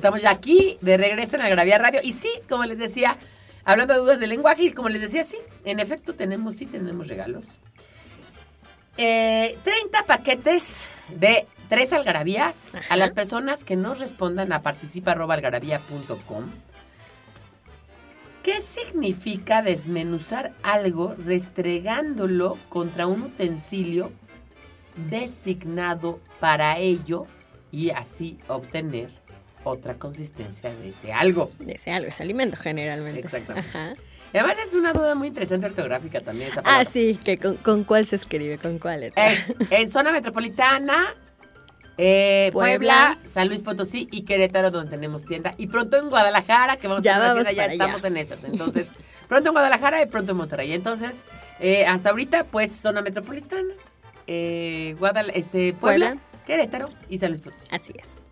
[0.00, 2.00] Estamos ya aquí de regreso en Algarabía Radio.
[2.02, 3.18] Y sí, como les decía,
[3.64, 5.36] hablando de dudas de lenguaje, y como les decía, sí,
[5.66, 7.58] en efecto tenemos, sí tenemos regalos.
[8.96, 12.94] eh, 30 paquetes de tres algarabías Ajá.
[12.94, 16.44] a las personas que nos respondan a participa.algarabía.com.
[18.42, 24.10] ¿Qué significa desmenuzar algo restregándolo contra un utensilio
[25.10, 27.26] designado para ello
[27.70, 29.19] y así obtener
[29.64, 31.50] otra consistencia de ese algo?
[31.66, 33.20] Ese algo, ese alimento generalmente.
[33.20, 33.68] Exactamente.
[33.68, 33.94] Ajá.
[34.32, 37.84] Y además es una duda muy interesante ortográfica también esa Ah, sí, que con, con
[37.84, 39.26] cuál se escribe, con cuál letra.
[39.28, 41.14] Es en zona metropolitana,
[41.98, 43.28] eh, Puebla, Puebla.
[43.28, 45.52] San Luis Potosí y Querétaro, donde tenemos tienda.
[45.58, 47.72] Y pronto en Guadalajara, que vamos Ya a tener vamos tienda, ya allá.
[47.72, 48.44] estamos en esas.
[48.44, 48.86] Entonces,
[49.28, 50.72] pronto en Guadalajara y pronto en Monterrey.
[50.72, 51.24] Entonces,
[51.58, 53.74] eh, hasta ahorita, pues, zona metropolitana,
[54.28, 56.22] eh, Guadal este, Puebla, Puebla.
[56.46, 57.68] Querétaro y San Luis Potosí.
[57.72, 58.29] Así es.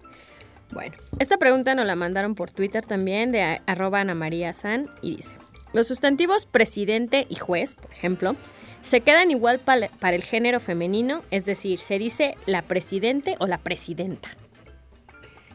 [0.71, 5.17] Bueno, esta pregunta nos la mandaron por Twitter también de arroba Ana María San y
[5.17, 5.37] dice,
[5.73, 8.37] los sustantivos presidente y juez, por ejemplo,
[8.81, 13.59] se quedan igual para el género femenino, es decir, se dice la presidente o la
[13.59, 14.31] presidenta.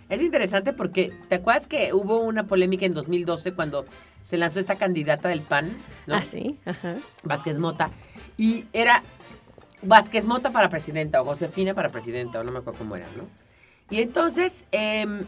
[0.10, 3.86] Es interesante porque, ¿te acuerdas que hubo una polémica en 2012 cuando
[4.22, 5.76] se lanzó esta candidata del PAN?
[6.06, 6.16] ¿no?
[6.16, 6.96] Ah, sí, ajá.
[7.24, 7.90] Vázquez Mota.
[8.38, 9.02] Y era
[9.82, 13.28] Vázquez Mota para presidenta o Josefina para presidenta, o no me acuerdo cómo era, ¿no?
[13.94, 15.22] Y entonces, em,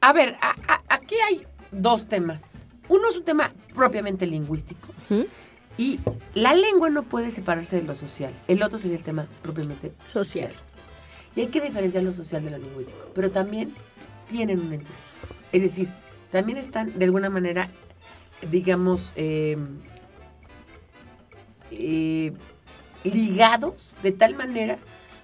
[0.00, 2.64] a ver, a- a- aquí hay dos temas.
[2.88, 4.86] Uno es un tema propiamente lingüístico.
[5.76, 5.98] Y
[6.34, 8.32] la lengua no puede separarse de lo social.
[8.46, 10.52] El otro sería el tema propiamente Social.
[10.52, 10.52] social.
[11.34, 13.10] Y hay que diferenciar lo social de lo lingüístico.
[13.16, 13.74] Pero también
[14.30, 14.86] tienen un ente.
[15.50, 15.88] Es decir,
[16.30, 17.68] también están de alguna manera,
[18.48, 19.56] digamos, eh,
[21.72, 22.32] eh,
[23.02, 24.78] ligados de tal manera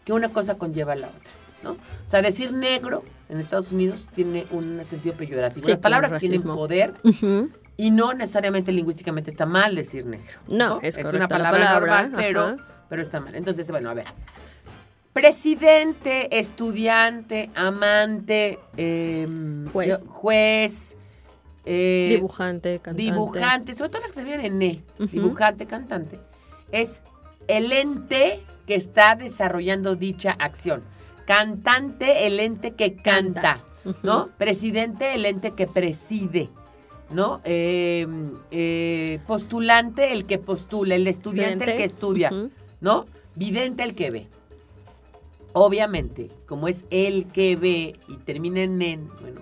[0.04, 1.32] que una cosa conlleva a la otra.
[1.64, 1.72] ¿No?
[1.72, 5.64] O sea, decir negro en Estados Unidos tiene un sentido peyorativo.
[5.64, 6.94] Sí, Las palabras tienen poder
[7.76, 10.38] y no necesariamente lingüísticamente está mal decir negro.
[10.48, 12.56] No, es una palabra, palabra, normal, pero,
[12.88, 13.34] pero está mal.
[13.34, 14.06] Entonces, bueno, a ver.
[15.12, 20.96] Presidente, estudiante, amante, em, Juez.
[21.64, 23.02] eh, Dibujante, cantante.
[23.02, 26.18] dibujante, sobre todo las que terminan en E, dibujante, cantante,
[26.72, 27.00] es
[27.46, 30.82] el ente que está desarrollando dicha acción.
[31.26, 33.60] Cantante, el ente que canta.
[34.02, 34.28] ¿no?
[34.38, 36.48] Presidente, el ente que preside,
[37.10, 37.40] ¿no?
[37.44, 38.06] Eh,
[38.50, 42.30] eh, postulante, el que postula, el estudiante, el que estudia.
[42.80, 43.04] ¿no?
[43.34, 44.28] Vidente, el que ve.
[45.52, 49.40] Obviamente, como es el que ve y termina en en, bueno,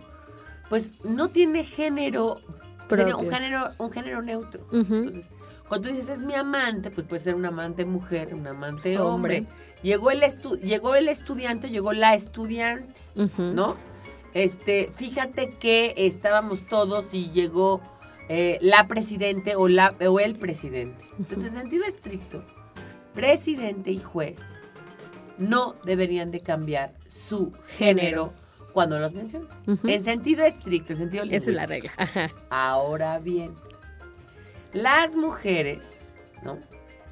[0.68, 2.40] pues no tiene género,
[2.88, 3.30] sería un Propio.
[3.30, 4.66] género, un género neutro.
[4.72, 5.30] Entonces,
[5.68, 9.38] cuando tú dices es mi amante, pues puede ser un amante mujer, un amante hombre.
[9.38, 9.52] Hombre.
[9.82, 13.00] Llegó el estu- llegó el estudiante, llegó la estudiante.
[13.38, 13.76] ¿no?
[14.34, 17.80] Este, fíjate que estábamos todos y llegó
[18.28, 21.04] eh, la presidente o la o el presidente.
[21.18, 22.42] Entonces, en sentido estricto,
[23.14, 24.38] presidente y juez
[25.38, 28.32] no deberían de cambiar su género
[28.72, 29.50] cuando los mencionas.
[29.84, 31.92] En sentido estricto, en sentido Esa es la regla.
[31.96, 32.30] Ajá.
[32.50, 33.54] Ahora bien,
[34.72, 36.58] las mujeres, ¿no?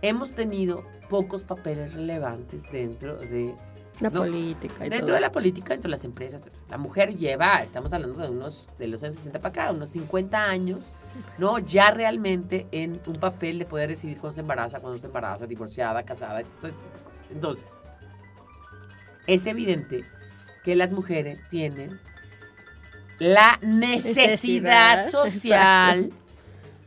[0.03, 3.55] Hemos tenido pocos papeles relevantes dentro de
[4.01, 4.20] La No.
[4.20, 6.43] política y dentro todo de la política, dentro de las empresas.
[6.70, 10.43] La mujer lleva, estamos hablando de unos de los años 60 para acá, unos 50
[10.43, 10.95] años,
[11.37, 11.59] ¿no?
[11.59, 16.03] Ya realmente en un papel de poder decidir cuándo se embaraza, cuándo se embaraza, divorciada,
[16.03, 16.76] casada, de cosas.
[17.30, 17.68] Entonces,
[19.26, 20.07] es evidente
[20.65, 22.01] que las mujeres tienen
[23.19, 26.13] la necesidad, Necesidad, social,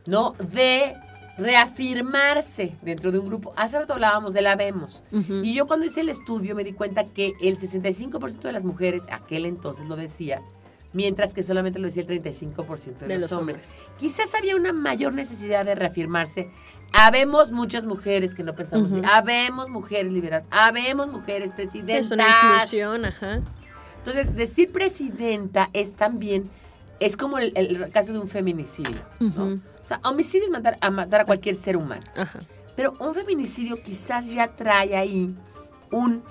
[0.06, 0.32] ¿no?
[0.32, 0.96] De
[1.38, 3.52] reafirmarse dentro de un grupo.
[3.56, 5.02] Hace rato hablábamos de la vemos.
[5.42, 9.04] Y yo cuando hice el estudio me di cuenta que el 65% de las mujeres,
[9.10, 10.40] aquel entonces lo decía,
[10.92, 13.70] mientras que solamente lo decía el 35% de, De los, los hombres.
[13.72, 13.74] hombres.
[13.98, 16.50] Quizás había una mayor necesidad de reafirmarse.
[16.92, 19.00] Habemos muchas mujeres que no pensamos así.
[19.00, 19.08] Ujú.
[19.12, 20.46] Habemos mujeres liberadas.
[20.50, 21.96] Habemos mujeres Sí, presidentas.
[22.06, 23.40] es una inclusión, ajá.
[24.04, 26.50] Entonces, decir presidenta es también,
[27.00, 29.00] es como el, el caso de un feminicidio.
[29.20, 32.02] O sea, homicidio es matar a, matar a cualquier ser humano.
[32.14, 32.40] Ajá.
[32.76, 35.34] Pero un feminicidio quizás ya trae ahí
[35.90, 36.22] un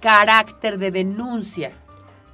[0.00, 1.72] carácter de denuncia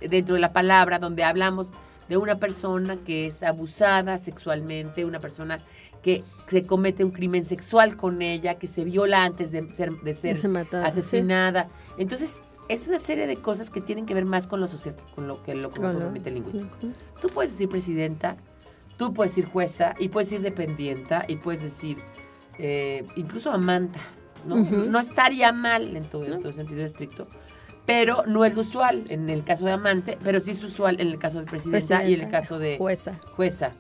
[0.01, 1.72] dentro de la palabra, donde hablamos
[2.11, 5.59] de una persona que es abusada sexualmente, una persona
[6.03, 10.12] que se comete un crimen sexual con ella, que se viola antes de ser, de
[10.12, 11.68] ser se mata, asesinada.
[11.97, 15.29] Entonces, es una serie de cosas que tienen que ver más con lo social, con
[15.29, 16.77] lo que lo propiamente lingüístico.
[17.21, 18.37] Tú puedes decir presidenta,
[18.97, 21.99] tú puedes decir jueza, y puedes decir dependienta, y puedes decir
[22.59, 24.01] eh, incluso amanta.
[24.47, 24.99] ¿no?
[24.99, 27.27] Estaría mal en todo, en todo sentido estricto,
[27.87, 31.09] pero no es lo usual en el caso de amante, pero sí es usual en
[31.09, 33.19] el caso de presidenta, y en el caso de Jueza.
[33.33, 33.73] jueza.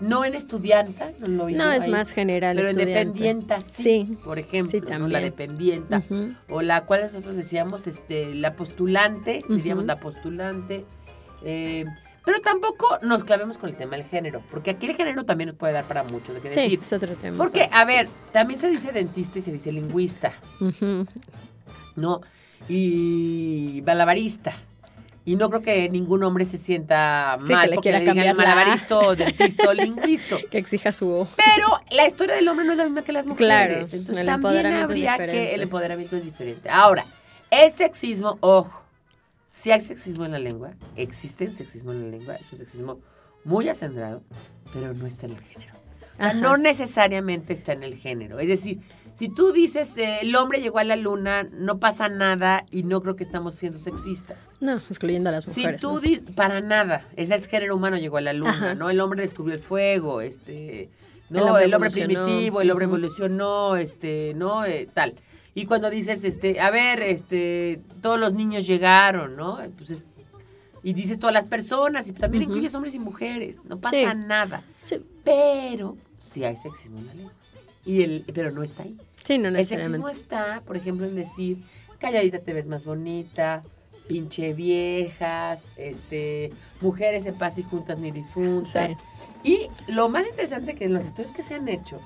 [0.00, 4.16] No en estudianta, no lo No, es ahí, más general Pero en dependienta sí, Sí,
[4.24, 4.86] por ejemplo, sí, ¿no?
[4.86, 5.12] también.
[5.12, 6.02] la dependienta.
[6.48, 9.88] O la cual nosotros decíamos, este, la postulante, diríamos Ujú.
[9.88, 10.84] la postulante.
[11.44, 11.84] eh,
[12.22, 15.56] pero tampoco nos clavemos con el tema del género, porque aquí el género también nos
[15.56, 16.78] puede dar para mucho de qué Sí, decir.
[16.82, 17.38] es otro tema.
[17.38, 21.06] Porque, a ver, también se dice dentista y se dice lingüista, Ujú.
[21.96, 22.20] ¿no?
[22.68, 24.52] Y malabarista.
[25.24, 28.12] Y no creo que ningún hombre se sienta Sí, mal que le porque quiera le
[28.12, 30.36] digan malabarista dentista lingüista.
[30.50, 31.26] Que exija su...
[31.36, 33.46] Pero la historia del hombre no es la misma que las mujeres.
[33.46, 35.54] Claro, Entonces el también empoderamiento es habría que diferente.
[35.54, 36.70] el empoderamiento es diferente.
[36.70, 37.04] Ahora,
[37.50, 38.84] el sexismo, ojo,
[39.48, 42.98] si hay sexismo en la lengua, existe el sexismo en la lengua, es un sexismo
[43.44, 44.22] muy acendrado,
[44.72, 45.74] pero no está en el género.
[46.18, 46.34] Ajá.
[46.34, 48.38] no necesariamente está en el género.
[48.40, 48.80] Es decir,
[49.14, 53.00] si tú dices eh, el hombre llegó a la luna, no pasa nada y no
[53.02, 54.50] creo que estamos siendo sexistas.
[54.60, 55.80] No, excluyendo a las Si mujeres.
[55.82, 56.00] tú ¿no?
[56.00, 58.74] dices, para nada, es el género humano llegó a la luna, Ajá.
[58.74, 58.90] ¿no?
[58.90, 60.88] El hombre descubrió el fuego, este,
[61.28, 65.14] no, El el hombre primitivo, el hombre evolucionó, este, no, Eh, tal.
[65.54, 69.58] Y cuando dices, este, a ver, este, todos los niños llegaron, ¿no?
[69.76, 70.06] Pues es-
[70.82, 74.06] y dices todas las personas, y también incluyes hombres y mujeres, no pasa Sí.
[74.26, 74.62] nada.
[74.82, 77.32] Sí, Pero sí hay sexismo en la lengua.
[77.84, 78.96] Y el, pero no está ahí.
[79.24, 80.06] sí, no El necesariamente.
[80.06, 81.58] sexismo está, por ejemplo, en decir,
[81.98, 83.62] calladita te ves más bonita,
[84.08, 88.92] pinche viejas, este, mujeres en paz y juntas ni difuntas.
[88.92, 89.68] Sí.
[89.88, 91.98] Y lo más interesante que en los estudios que se han hecho,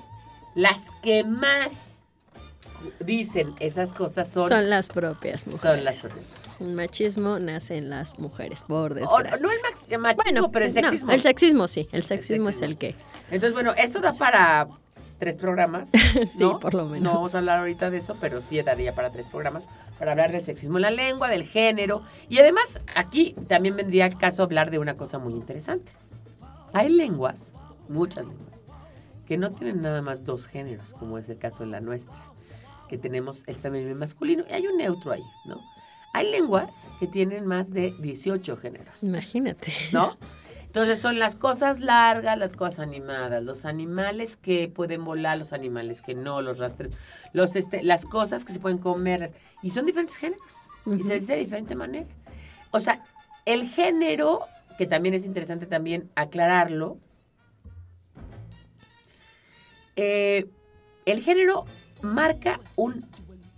[0.53, 1.71] las que más
[2.99, 5.75] dicen esas cosas son, Son las propias mujeres.
[5.77, 6.27] son las personas.
[6.59, 9.37] El machismo nace en las mujeres, por O- desgracia.
[9.41, 9.57] no el
[9.89, 11.11] el machismo, bueno, pero el no, sexismo.
[11.11, 12.65] el sexismo sí, el sexismo, es sexismo.
[12.71, 12.95] el que.
[13.31, 14.67] Entonces, bueno, esto da para
[15.25, 15.89] tres programas.
[16.27, 16.59] Sí, ¿no?
[16.59, 17.01] por lo menos.
[17.01, 19.63] No vamos a hablar ahorita de eso, pero sí daría para tres programas
[19.97, 22.03] para hablar del sexismo en la lengua, del género.
[22.29, 25.93] Y además, aquí también vendría al caso hablar de una cosa muy interesante.
[26.73, 27.55] Hay lenguas,
[27.89, 28.61] muchas lenguas,
[29.25, 32.21] que no tienen nada más dos géneros, como es el caso de la nuestra,
[32.87, 35.59] que tenemos el femenino y el masculino, y hay un neutro ahí, ¿no?
[36.13, 39.03] Hay lenguas que tienen más de 18 géneros.
[39.03, 39.73] Imagínate.
[39.91, 40.15] ¿no?
[40.75, 46.01] Entonces son las cosas largas, las cosas animadas, los animales que pueden volar, los animales
[46.01, 46.89] que no, los rastros,
[47.31, 50.41] los este, las cosas que se pueden comer y son diferentes géneros
[50.85, 52.07] y se dice de diferente manera.
[52.71, 53.01] O sea,
[53.45, 54.41] el género
[54.77, 56.97] que también es interesante también aclararlo.
[59.95, 60.49] eh,
[61.05, 61.65] el género
[62.01, 63.05] marca un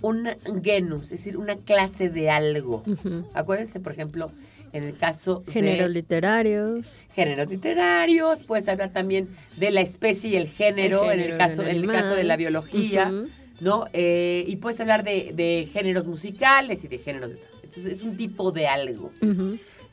[0.01, 0.27] un
[0.63, 2.83] genus, es decir, una clase de algo.
[2.85, 3.25] Ujú.
[3.33, 4.31] Acuérdense, por ejemplo,
[4.73, 7.01] en el caso Géneros de literarios.
[7.15, 11.61] géneros literarios, puedes hablar también de la especie y el género, El en el caso,
[11.63, 13.11] en el caso de la biología.
[13.59, 13.85] ¿no?
[13.93, 18.15] Eh, y puedes hablar de, de géneros musicales y de géneros de Entonces es un
[18.15, 19.11] tipo de algo.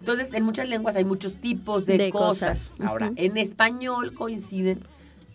[0.00, 2.72] Entonces, en muchas lenguas hay muchos tipos de, De cosas.
[2.72, 2.86] cosas.
[2.86, 3.14] Ahora, Ujú.
[3.16, 4.78] en español coinciden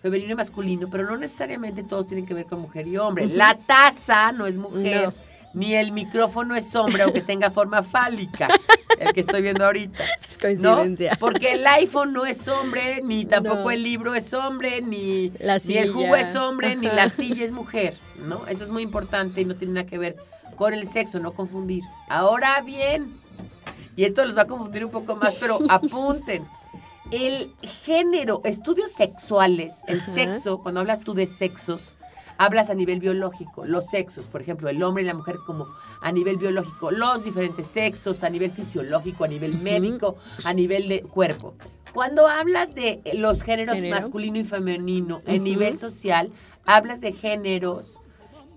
[0.03, 3.25] femenino y masculino, pero no necesariamente todos tienen que ver con mujer y hombre.
[3.25, 5.13] La taza no es mujer, No.
[5.53, 8.47] Ni el micrófono es hombre, aunque tenga forma fálica,
[8.99, 10.03] el que estoy viendo ahorita.
[10.29, 10.75] Es ¿no?
[10.75, 11.17] coincidencia.
[11.19, 13.71] Porque el iPhone no es hombre, ni tampoco No.
[13.71, 17.51] el libro es hombre, ni, La ni el jugo es hombre, ni la silla es
[17.51, 18.45] mujer, ¿no?
[18.47, 20.15] Eso es muy importante y no tiene nada que ver
[20.55, 21.83] con el sexo, no confundir.
[22.09, 23.11] Ahora bien,
[23.95, 26.45] y esto los va a confundir un poco más, pero apunten.
[27.11, 30.13] El género, estudios sexuales, el Ajá.
[30.13, 31.95] sexo, cuando hablas tú de sexos,
[32.39, 35.67] hablas a nivel biológico, los sexos, por ejemplo, el hombre y la mujer como
[36.01, 40.15] a nivel biológico, los diferentes sexos, a nivel fisiológico, a nivel médico,
[40.45, 41.53] a nivel de cuerpo.
[41.93, 43.95] Cuando hablas de los géneros Género.
[43.95, 45.43] masculino y femenino en Ujú.
[45.43, 46.31] nivel social,
[46.65, 47.99] hablas de géneros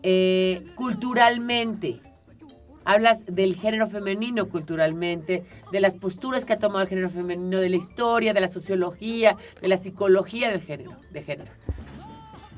[0.04, 2.00] eh, culturalmente.
[2.84, 7.68] Hablas del género femenino culturalmente, de las posturas que ha tomado el género femenino, de
[7.68, 11.50] la historia, de la sociología, de la psicología del género, de género.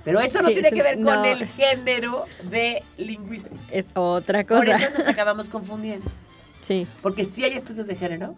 [0.05, 3.55] Pero eso no Sí, tiene que ver con el género de lingüística.
[3.73, 4.77] Es otra Por cosa.
[4.77, 6.07] eso nos acabamos confundiendo.
[6.61, 6.87] Sí.
[7.03, 8.37] Porque sí hay estudios de género.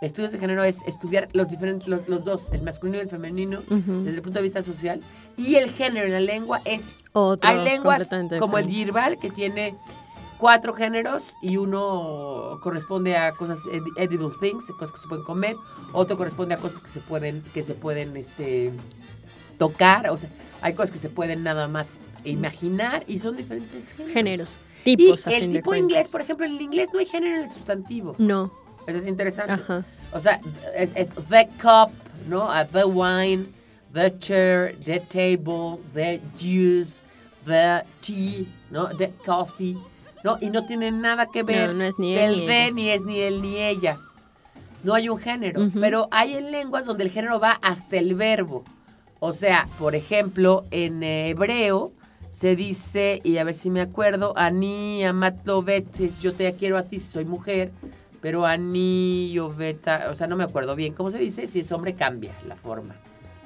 [0.00, 3.60] Estudios de género es estudiar los diferentes, los, los dos, el masculino y el femenino,
[3.68, 5.00] desde el punto de vista social.
[5.36, 8.68] Y el género en la lengua es Otro hay lenguas como el.
[8.68, 9.74] Girbal que tiene
[10.38, 15.56] cuatro géneros y uno corresponde a cosas ed- edible things, cosas que se pueden comer,
[15.92, 18.72] otro corresponde a cosas que se pueden que se pueden este
[19.58, 20.28] tocar, o sea,
[20.60, 24.14] hay cosas que se pueden nada más imaginar y son diferentes géneros.
[24.14, 24.58] Géneros.
[24.84, 27.06] Tipos, y a el fin de tipo inglés, por ejemplo, en el inglés no hay
[27.06, 28.14] género en el sustantivo.
[28.18, 28.52] No.
[28.86, 29.52] Eso es interesante.
[29.52, 29.84] Ajá.
[30.12, 30.40] O sea,
[30.74, 31.92] es, es the cup,
[32.28, 32.48] ¿no?
[32.72, 33.46] The wine,
[33.92, 37.00] the chair, the table, the juice,
[37.44, 38.96] the tea, ¿no?
[38.96, 39.76] The coffee,
[40.24, 40.38] ¿no?
[40.40, 42.70] Y no tiene nada que ver No, no es ni el de, ella.
[42.70, 43.98] ni es ni él ni ella.
[44.84, 48.64] No hay un género, pero hay en lenguas donde el género va hasta el verbo.
[49.20, 51.92] O sea, por ejemplo, en hebreo
[52.30, 55.86] se dice, y a ver si me acuerdo, Ani amatlovet,
[56.20, 57.70] yo te quiero a ti si soy mujer,
[58.20, 61.94] pero Ani yoveta, o sea, no me acuerdo bien cómo se dice, si es hombre
[61.94, 62.94] cambia la forma.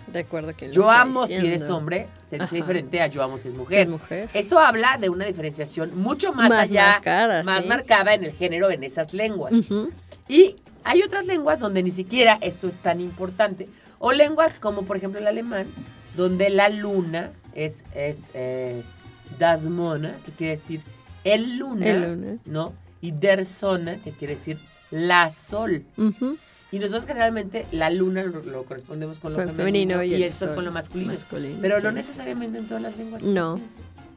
[0.09, 2.57] De acuerdo que Yo amo si eres hombre, se dice Ajá.
[2.57, 3.83] diferente a yo amo si es mujer.
[3.83, 4.29] es mujer.
[4.35, 7.69] Eso habla de una diferenciación mucho más, Más allá, marcada, más sí.
[7.69, 9.55] marcada en el género en esas lenguas.
[9.55, 9.91] Ujú.
[10.29, 13.69] Y hay otras lenguas donde ni siquiera eso es tan importante.
[13.99, 15.67] O lenguas como por ejemplo el alemán,
[16.17, 18.83] donde la luna es, es eh,
[19.39, 20.81] das Mona, que quiere decir
[21.25, 22.37] el luna, El luna.
[22.47, 22.75] ¿no?
[23.01, 24.59] Y der Sonne, que quiere decir
[24.91, 25.85] la sol.
[25.97, 26.37] Ujú.
[26.71, 30.23] Y nosotros generalmente la luna lo, lo correspondemos con lo Con femenino, femenino y y,
[30.25, 31.13] el sol con lo masculino.
[31.13, 33.23] masculino, Pero no necesariamente en todas las lenguas.
[33.23, 33.61] No.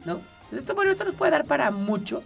[0.05, 0.21] ¿no?
[0.43, 2.23] Entonces, esto, bueno, esto nos puede dar para mucho.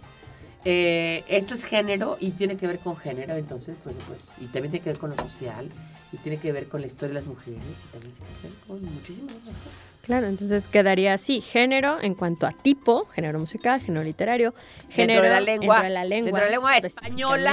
[0.64, 4.70] Eh, esto es género y tiene que ver con género, entonces, bueno, pues, y también
[4.70, 5.68] tiene que ver con lo social,
[6.12, 8.56] y tiene que ver con la historia de las mujeres, y también tiene que ver
[8.66, 9.96] con muchísimas otras cosas.
[10.02, 14.54] Claro, entonces quedaría así, género en cuanto a tipo, género musical, género literario,
[14.90, 17.50] género de la lengua- dentro de la lengua, dentro de la lengua española.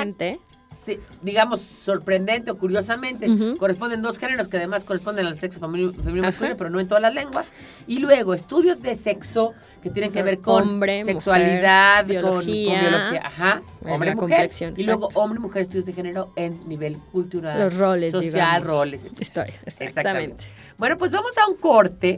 [0.78, 6.22] Sí, digamos, sorprendente o curiosamente, corresponden dos géneros que además corresponden al sexo femenino, femenino
[6.24, 7.46] masculino, pero no en todas las lenguas.
[7.88, 12.32] Y luego estudios de sexo que tienen O que ver con hombre, sexualidad, mujer, con-
[12.32, 14.50] con, biología, biología, ajá, hombre, mujer.
[14.76, 18.68] Y luego hombre, mujer, estudios de género en nivel cultural, Los roles, social, digamos.
[18.68, 19.22] roles, etc.
[19.22, 20.46] Historia, exactamente.
[20.78, 22.16] Bueno, pues vamos a un corte.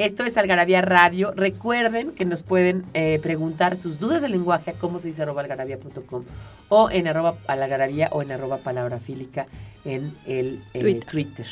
[0.00, 1.34] Esto es Algarabía Radio.
[1.36, 5.42] Recuerden que nos pueden eh, preguntar sus dudas de lenguaje a cómo se dice arroba
[5.42, 6.24] algarabía.com
[6.70, 9.44] o en arroba algarabía o en arroba palabrafílica
[9.84, 11.04] en el eh, Twitter.
[11.04, 11.46] Twitter.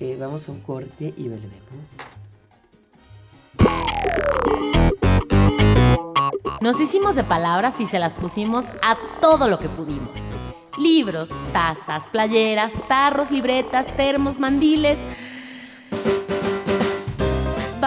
[0.00, 1.96] Eh, vamos a un corte y volvemos.
[6.60, 10.18] Nos hicimos de palabras y se las pusimos a todo lo que pudimos.
[10.76, 14.98] Libros, tazas, playeras, tarros, libretas, termos, mandiles,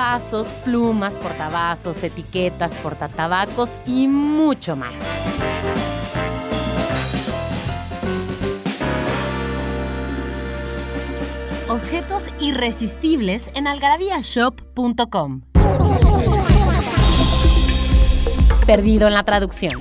[0.05, 4.93] vasos, plumas, portavasos, etiquetas, portatabacos y mucho más.
[11.67, 15.41] Objetos irresistibles en algarabíashop.com.
[18.67, 19.79] Perdido en la traducción.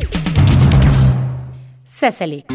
[1.84, 2.46] Cecelix.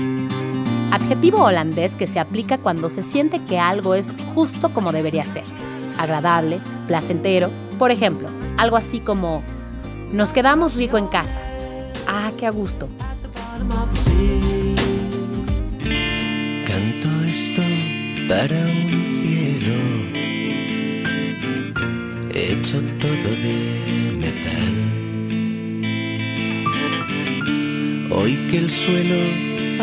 [0.91, 5.68] Adjetivo holandés que se aplica cuando se siente que algo es justo como debería ser.
[5.99, 7.51] Agradable, placentero.
[7.77, 9.43] Por ejemplo, algo así como
[10.13, 11.37] nos quedamos rico en casa.
[12.07, 12.87] Ah, qué a gusto.
[16.65, 17.61] Canto esto
[18.29, 19.75] para un cielo
[22.33, 24.75] hecho todo de metal.
[28.11, 29.19] Hoy que el suelo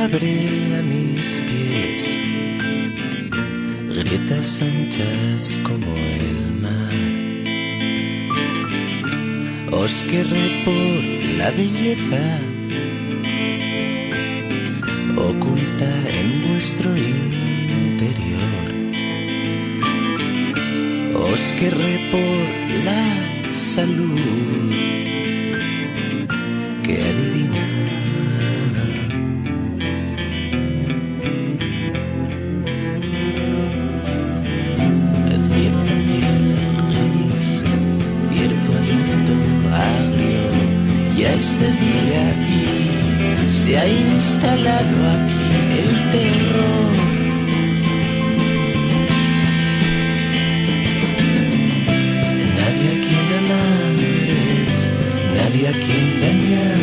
[0.01, 0.33] abre
[0.79, 1.96] a mis pies
[4.07, 6.95] grietas anchas como el mar.
[9.73, 11.05] Os querré por
[11.39, 12.25] la belleza
[15.17, 15.91] oculta
[16.21, 18.67] en vuestro interior.
[21.33, 22.45] Os querré por
[22.87, 23.05] la
[23.53, 24.71] salud
[26.85, 27.36] que adivina.
[41.61, 42.25] De día
[43.45, 45.49] y se ha instalado aquí
[45.83, 46.97] el terror.
[52.59, 54.79] Nadie a quien amar es,
[55.39, 56.81] nadie a quien dañar,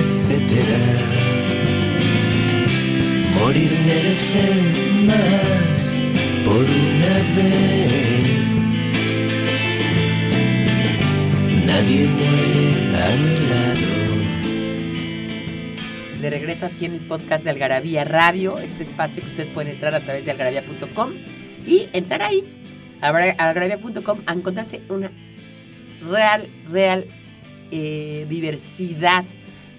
[0.00, 0.84] etcétera.
[3.38, 4.46] Morir merece
[5.06, 5.78] más
[6.44, 8.13] por una vez.
[16.20, 19.94] De regreso aquí en el podcast de Algarabía Radio, este espacio que ustedes pueden entrar
[19.94, 21.12] a través de algarabía.com
[21.66, 22.42] y entrar ahí,
[23.02, 25.12] a algarabía.com, a encontrarse una
[26.08, 27.06] real, real
[27.70, 29.26] eh, diversidad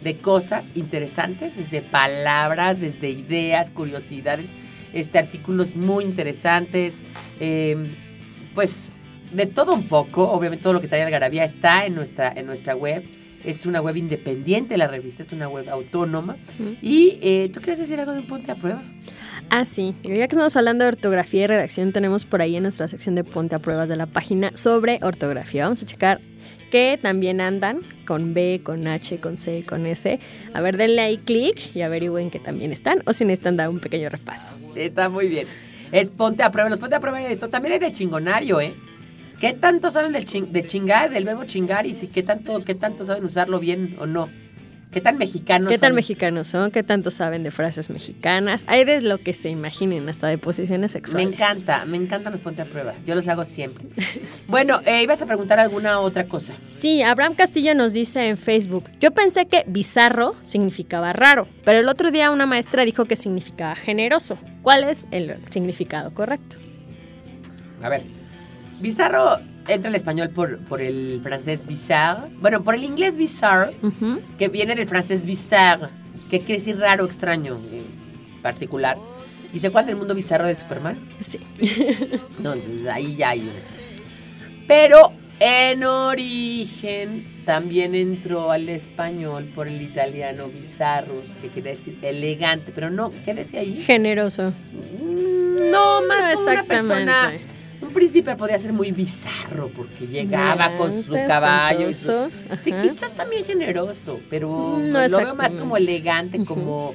[0.03, 4.49] de cosas interesantes, desde palabras, desde ideas, curiosidades,
[4.93, 6.97] este, artículos muy interesantes,
[7.39, 7.87] eh,
[8.53, 8.91] pues
[9.31, 12.75] de todo un poco, obviamente todo lo que trae Algarabía está en nuestra, en nuestra
[12.75, 13.03] web.
[13.43, 16.35] Es una web independiente, la revista es una web autónoma.
[16.81, 18.81] Y eh, tú quieres decir algo de un ponte a prueba.
[19.49, 19.95] Ah, sí.
[20.03, 23.23] Ya que estamos hablando de ortografía y redacción, tenemos por ahí en nuestra sección de
[23.23, 25.63] Ponte a Pruebas de la página sobre ortografía.
[25.63, 26.21] Vamos a checar
[26.71, 30.19] que también andan con B, con H, con C, con S.
[30.53, 33.79] A ver, denle ahí clic y averigüen que también están o si necesitan dar un
[33.79, 34.53] pequeño repaso.
[34.75, 35.47] Está muy bien.
[35.91, 36.69] Es ponte a prueba.
[36.69, 37.49] Los ponte a prueba de todo.
[37.49, 38.75] También hay de chingonario, ¿eh?
[39.45, 41.85] ¿Qué tanto saben del ching- de chingar, del verbo chingar?
[41.85, 44.27] Y si qué tanto, qué tanto saben usarlo bien o no.
[44.91, 45.95] ¿Qué tan mexicanos ¿Qué tan son?
[45.97, 46.71] mexicanos son?
[46.71, 48.63] ¿Qué tanto saben de frases mexicanas?
[48.67, 51.33] Hay de lo que se imaginen, hasta de posiciones Me sexuales.
[51.33, 52.93] encanta, me encantan los ponte a prueba.
[53.05, 53.85] Yo los hago siempre.
[54.47, 56.53] Bueno, eh, ibas a preguntar alguna otra cosa.
[56.65, 61.89] Sí, Abraham Castillo nos dice en Facebook, yo pensé que bizarro significaba raro, pero el
[61.89, 64.37] otro día una maestra dijo que significaba generoso.
[64.61, 66.55] ¿Cuál es el significado correcto?
[67.81, 68.03] A ver,
[68.79, 72.29] bizarro entra al español por, por el francés bizarre.
[72.39, 73.73] Bueno, por el inglés bizarre,
[74.37, 75.89] que viene del francés bizarre,
[76.29, 77.83] que quiere decir raro, extraño, eh,
[78.41, 78.97] particular.
[79.53, 80.99] ¿Y se acuerdan del mundo bizarro de Superman?
[81.19, 81.39] Sí.
[82.39, 83.85] No, entonces ahí ya hay historia.
[84.67, 92.71] Pero en origen también entró al español por el italiano bizarrus, que quiere decir elegante,
[92.73, 93.81] pero no, ¿qué decía ahí?
[93.85, 94.51] Generoso.
[95.01, 97.33] Mm, No, más No como una persona.
[97.95, 101.89] Príncipe podía ser muy bizarro porque llegaba con su caballo.
[101.89, 102.29] y su-
[102.61, 106.93] Sí, quizás también generoso, pero No lo veo más como elegante, como,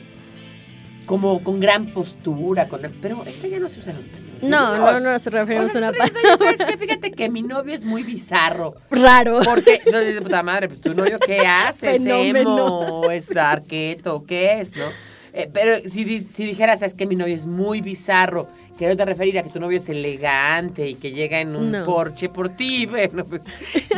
[1.07, 2.69] como con gran postura.
[2.69, 4.27] Con, pero esa ya no se usa en español.
[4.43, 6.21] No, no, no nos O referimos sea, a una palabra.
[6.25, 6.79] "Oye, ¿sabes qué?
[6.79, 8.75] Fíjate que mi novio es muy bizarro.
[8.91, 9.41] Raro.
[9.45, 11.97] Porque, no, dice, puta madre, pues tu novio, ¿qué hace?
[11.97, 13.03] ¿Es Fenómeno.
[13.03, 13.11] emo?
[13.11, 14.25] ¿Es arqueto?
[14.27, 14.85] ¿Qué es, no?
[15.33, 19.39] Eh, pero si, si dijeras, es que mi novio es muy bizarro, que te referir
[19.39, 21.85] a que tu novio es elegante y que llega en un No.
[21.85, 23.45] porche por ti, bueno, pues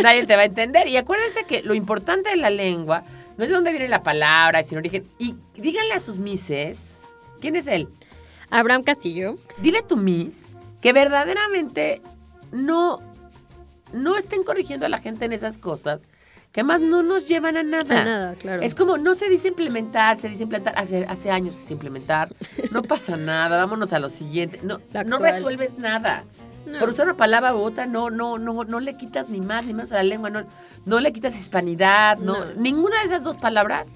[0.03, 0.89] nadie te va a entender.
[0.89, 3.03] Y acuérdense que lo importante de la lengua
[3.37, 5.07] no es de dónde viene la palabra, sino origen.
[5.19, 6.99] Y díganle a sus mises,
[7.41, 7.89] ¿quién es él?
[8.51, 9.37] Abraham Castillo.
[9.59, 10.47] dile a tu Miss
[10.83, 12.03] que verdaderamente
[12.51, 13.01] no,
[13.95, 16.07] no estén corrigiendo a la gente en esas cosas
[16.53, 18.03] que más no nos llevan a nada.
[18.03, 18.63] A nada, claro.
[18.63, 20.75] Es como, no se dice implementar, se dice implantar.
[20.77, 22.29] Hace, hace años que se implementar.
[22.71, 24.61] No pasa nada, vámonos a lo siguiente.
[24.63, 26.25] No, no resuelves nada.
[26.67, 26.79] No.
[26.79, 29.75] Por usar una palabra u otra, no, no, no, no le quitas ni más ni
[29.75, 30.45] menos a la lengua, no,
[30.85, 32.45] no le quitas hispanidad, no.
[32.45, 32.53] No.
[32.55, 33.89] Ninguna de esas dos palabras,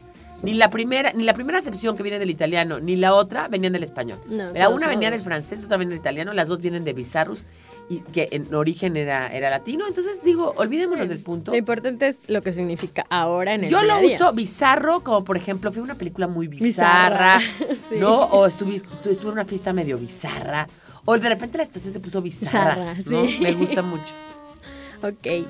[0.42, 3.72] ni la primera, ni la primera acepción que viene del italiano, ni la otra venían
[3.72, 4.18] del español.
[4.28, 6.92] No, la una venía del francés, la otra venía del italiano, las dos vienen de
[6.92, 7.44] bizarrus,
[7.89, 9.87] y que en origen era, era latino.
[9.87, 11.09] Entonces digo, olvidémonos Sí.
[11.09, 11.53] del punto.
[11.53, 14.16] Lo importante es lo que significa ahora en el Yo día lo día.
[14.16, 17.97] uso bizarro, como por ejemplo, fui a una película muy bizarra, Bizarra, sí.
[17.99, 18.22] ¿no?
[18.24, 20.66] O estuviste, tú- estuve en una fiesta medio bizarra.
[21.05, 22.95] O de repente la estación se puso bizarra.
[22.95, 23.26] Bizarra, ¿no?
[23.26, 23.39] sí.
[23.41, 24.14] Me gusta mucho.
[25.03, 25.47] Ok.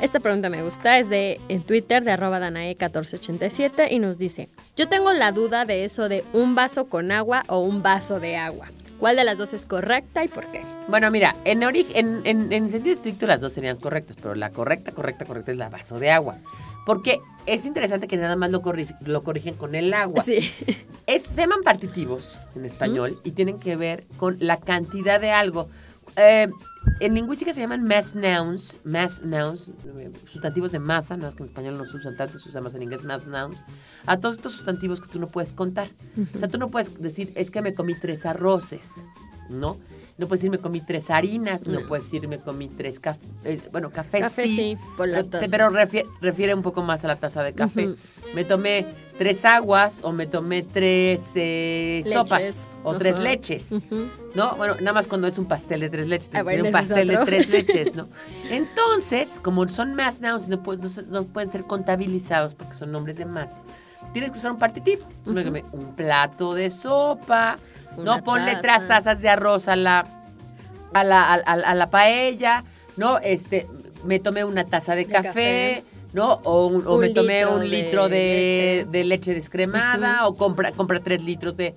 [0.00, 4.88] Esta pregunta me gusta, es de en Twitter de arroba Danae1487 y nos dice, yo
[4.88, 8.68] tengo la duda de eso de un vaso con agua o un vaso de agua.
[9.00, 10.60] ¿Cuál de las dos es correcta y por qué?
[10.88, 14.50] Bueno, mira, en, ori- en, en, en sentido estricto las dos serían correctas, pero la
[14.50, 16.36] correcta, correcta, correcta es la vaso de agua.
[16.84, 20.22] Porque es interesante que nada más lo, corri- lo corrigen con el agua.
[20.22, 20.38] Sí.
[21.06, 25.68] Es, se llaman partitivos en español y tienen que ver con la cantidad de algo.
[26.16, 26.48] Eh,
[27.00, 31.42] en lingüística se llaman mass nouns, mass nouns, eh, sustantivos de masa, nada más que
[31.42, 33.58] en español no se usan tanto, se usa más en inglés mass nouns.
[34.06, 35.88] A todos estos sustantivos que tú no puedes contar.
[36.34, 39.02] O sea, tú no puedes decir, es que me comí tres arroces,
[39.48, 39.78] ¿no?
[40.18, 41.86] No puedes decir, me comí tres harinas, no, No.
[41.86, 43.28] puedes decir, me comí tres cafés.
[43.72, 45.46] bueno, café, Café sí, por la pero, taza.
[45.50, 47.88] pero refiere, refiere un poco más a la taza de café.
[47.88, 47.96] Ujú.
[48.34, 48.86] Me tomé
[49.18, 53.22] tres aguas o me tomé tres eh, sopas o tres Ajá.
[53.24, 53.70] leches.
[54.34, 54.54] ¿No?
[54.56, 57.16] Bueno, nada más cuando es un pastel de tres leches, Ah, bueno, un pastel de
[57.18, 58.08] tres leches, ¿no?
[58.50, 63.24] Entonces, como son mass nouns, no, no no pueden ser contabilizados porque son nombres de
[63.26, 63.58] masa,
[64.12, 65.02] tienes que usar un partitivo.
[65.26, 67.58] Un plato de sopa,
[67.96, 70.06] Una no ponle tres tazas de arroz a la,
[70.94, 72.64] a la, a, a- a la paella,
[72.96, 73.18] ¿no?
[73.18, 73.66] Este,
[74.04, 75.84] me tomé una taza de, De café, café.
[76.12, 76.34] ¿no?
[76.44, 78.86] O, un- o Un me tomé litro un de litro de, leche.
[78.90, 81.74] de leche descremada, o compra, compra tres litros de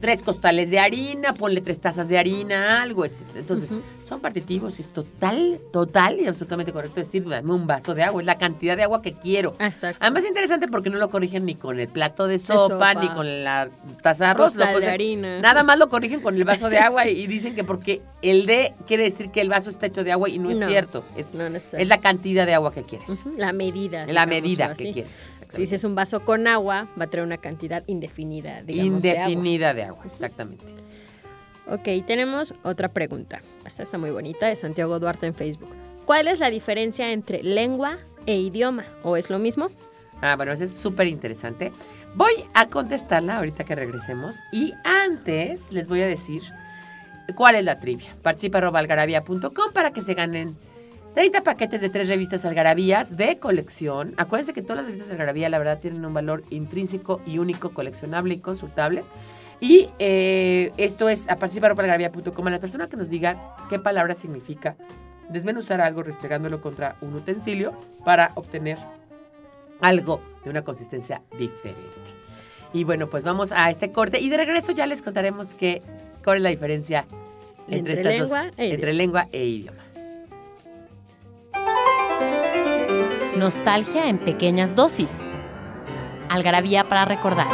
[0.00, 3.40] tres costales de harina, ponle tres tazas de harina, algo, etcétera.
[3.40, 3.70] Entonces,
[4.02, 8.20] son partitivos y es total, total y absolutamente correcto decir, dame un vaso de agua,
[8.20, 9.54] es la cantidad de agua que quiero.
[9.58, 9.98] Exacto.
[10.00, 12.94] Además es interesante porque no lo corrigen ni con el plato de sopa, sopa.
[12.94, 13.70] ni con la
[14.02, 14.54] taza de arroz.
[14.54, 15.40] Costal de harina.
[15.40, 18.46] Nada más lo corrigen con el vaso de agua y, y dicen que porque el
[18.46, 20.66] de quiere decir que el vaso está hecho de agua y no es No.
[20.68, 21.04] cierto.
[21.16, 23.22] Es, No es la cantidad de agua que quieres.
[23.36, 24.06] La medida.
[24.06, 25.12] La medida que quieres.
[25.48, 29.30] Si dices un vaso con agua, va a traer una cantidad indefinida, digamos, de agua.
[29.30, 30.64] Indefinida de agua, exactamente.
[31.66, 33.40] Ok, tenemos otra pregunta.
[33.64, 35.70] Esta está muy bonita, de Santiago Duarte en Facebook.
[36.04, 38.84] ¿Cuál es la diferencia entre lengua e idioma?
[39.02, 39.70] ¿O es lo mismo?
[40.20, 41.72] Ah, bueno, eso es súper interesante.
[42.14, 44.36] Voy a contestarla ahorita que regresemos.
[44.52, 46.42] Y antes les voy a decir
[47.34, 48.14] cuál es la trivia.
[48.22, 50.56] Participa algarabía.com para que se ganen
[51.14, 54.14] 30 paquetes de tres revistas algarabías de colección.
[54.16, 58.34] Acuérdense que todas las revistas algarabía, la verdad, tienen un valor intrínseco y único, coleccionable
[58.34, 59.04] y consultable.
[59.64, 62.46] Y eh, esto es a participar.algarabía.com.
[62.46, 64.76] A la persona que nos diga qué palabra significa
[65.30, 67.72] desmenuzar algo restregándolo contra un utensilio
[68.04, 68.76] para obtener
[69.80, 71.80] algo de una consistencia diferente.
[72.74, 75.80] Y bueno, pues vamos a este corte y de regreso ya les contaremos qué,
[76.22, 77.06] cuál es la diferencia
[77.66, 79.78] entre, Entre estas lengua dos- e entre lengua e idioma.
[83.38, 85.20] Nostalgia en pequeñas dosis.
[86.28, 87.46] Algarabía para recordar.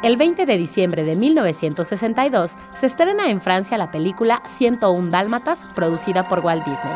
[0.00, 6.28] El 20 de diciembre de 1962 se estrena en Francia la película 101 Dálmatas, producida
[6.28, 6.94] por Walt Disney.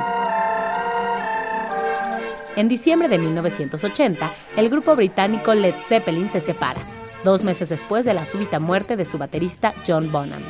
[2.55, 6.79] En diciembre de 1980, el grupo británico Led Zeppelin se separa,
[7.25, 10.43] dos meses después de la súbita muerte de su baterista John Bonham.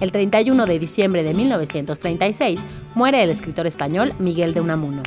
[0.00, 2.62] El 31 de diciembre de 1936
[2.94, 5.02] muere el escritor español Miguel de Unamuno.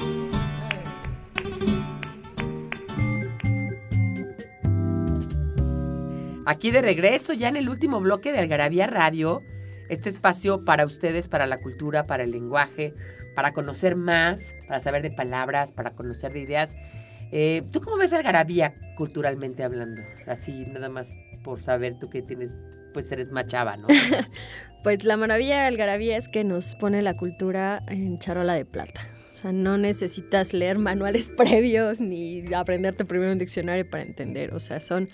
[6.50, 9.44] Aquí de regreso, ya en el último bloque de Algarabía Radio,
[9.88, 12.96] este espacio para ustedes, para la cultura, para el lenguaje,
[13.36, 16.76] para conocer más, para saber de palabras, para conocer de ideas.
[17.32, 20.02] Eh, ¿Tú cómo ves Algarabía culturalmente hablando?
[20.26, 22.50] Así nada más por saber tú que tienes,
[22.96, 23.88] pues eres machava, ¿no?
[24.82, 29.02] Pues la maravilla de Algarabía es que nos pone la cultura en charola de plata.
[29.32, 34.56] O sea, no necesitas leer manuales previos ni aprenderte primero un diccionario para entender.
[34.56, 35.10] O sea, son.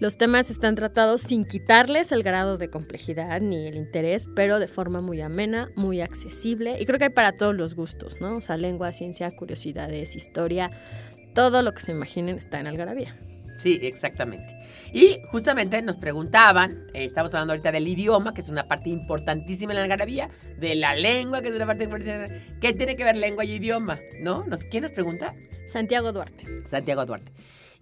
[0.00, 4.68] Los temas están tratados sin quitarles el grado de complejidad ni el interés, pero de
[4.68, 6.76] forma muy amena, muy accesible.
[6.80, 8.36] Y creo que hay para todos los gustos, ¿no?
[8.36, 10.70] O sea, lengua, ciencia, curiosidades, historia.
[11.34, 13.18] Todo lo que se imaginen está en Algarabía.
[13.58, 14.56] Sí, exactamente.
[14.92, 19.72] Y justamente nos preguntaban, eh, estamos hablando ahorita del idioma, que es una parte importantísima
[19.72, 20.30] en la algarabía,
[20.60, 22.40] de la lengua, que es una parte importantísima.
[22.60, 23.98] ¿Qué tiene que ver lengua y idioma?
[24.20, 24.46] ¿No?
[24.70, 25.34] ¿Quién nos pregunta?
[25.66, 26.44] Santiago Duarte.
[26.66, 27.32] Santiago Duarte.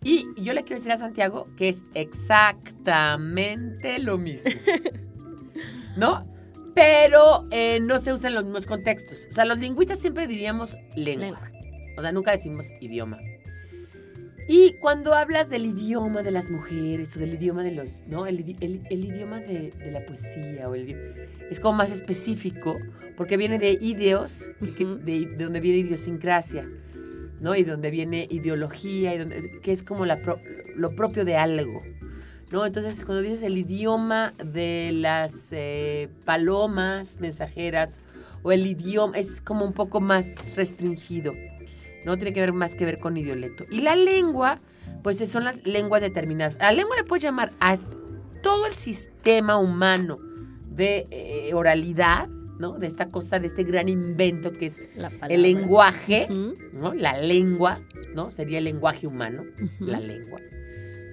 [0.02, 4.50] Y yo le quiero decir a Santiago que es exactamente lo mismo.
[5.96, 6.26] ¿No?
[6.74, 9.26] Pero eh, no se usa en los mismos contextos.
[9.30, 11.24] O sea, los lingüistas siempre diríamos lengua.
[11.24, 11.50] Lengua.
[11.98, 13.18] O sea, nunca decimos idioma.
[14.48, 18.26] Y cuando hablas del idioma de las mujeres o del idioma de los, ¿no?
[18.26, 22.76] El, el- el idioma de, de la poesía o el es como más específico
[23.16, 24.96] porque viene de ideos, que- Ujú.
[24.98, 26.68] de, de donde viene idiosincrasia,
[27.40, 27.54] ¿no?
[27.54, 31.82] Y donde viene ideología, y que es como lo propio de algo,
[32.50, 32.64] ¿no?
[32.64, 38.00] Entonces, cuando dices el idioma de las eh, palomas mensajeras
[38.42, 41.34] o el idioma, es como un poco más restringido.
[42.04, 43.64] No tiene que ver más que ver con idiolecto.
[43.70, 44.60] Y la lengua,
[45.02, 46.56] pues son las lenguas determinadas.
[46.58, 47.78] La lengua le puedes llamar a
[48.42, 50.18] todo el sistema humano
[50.70, 52.28] de eh, oralidad,
[52.58, 52.78] ¿no?
[52.78, 56.26] De esta cosa, de este gran invento que es La el lenguaje,
[56.72, 56.94] ¿no?
[56.94, 57.80] La lengua,
[58.14, 58.30] ¿no?
[58.30, 59.44] Sería el lenguaje humano,
[59.80, 60.40] la lengua.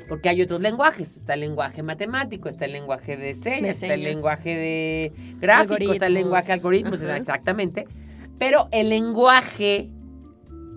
[0.10, 1.16] Porque hay otros lenguajes.
[1.18, 6.08] Está el lenguaje matemático, está el lenguaje de señas, está el lenguaje de gráfico, está
[6.08, 6.24] el Algoritmos.
[6.24, 7.18] lenguaje algoritmos, Ajá.
[7.18, 7.88] exactamente.
[8.38, 9.90] Pero el lenguaje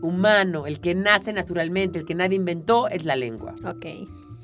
[0.03, 3.55] humano, el que nace naturalmente, el que nadie inventó, es la lengua.
[3.65, 3.87] Ok.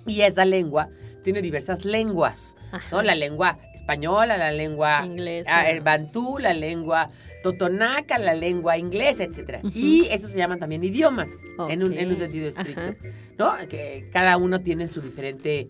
[0.06, 0.88] Y esa lengua
[1.22, 2.56] tiene diversas lenguas,
[2.90, 3.02] ¿no?
[3.02, 5.60] La lengua española, la lengua Inglesa.
[5.60, 7.08] ah, el bantú, la lengua
[7.44, 9.60] totonaca, la lengua inglesa, etc.
[9.62, 9.70] Ujú.
[9.78, 11.30] Y eso se llaman también idiomas,
[11.68, 12.18] en, un, en un Ok.
[12.20, 12.96] sentido estricto, Ajá.
[13.38, 13.54] ¿no?
[13.68, 15.68] Que cada uno tiene su diferente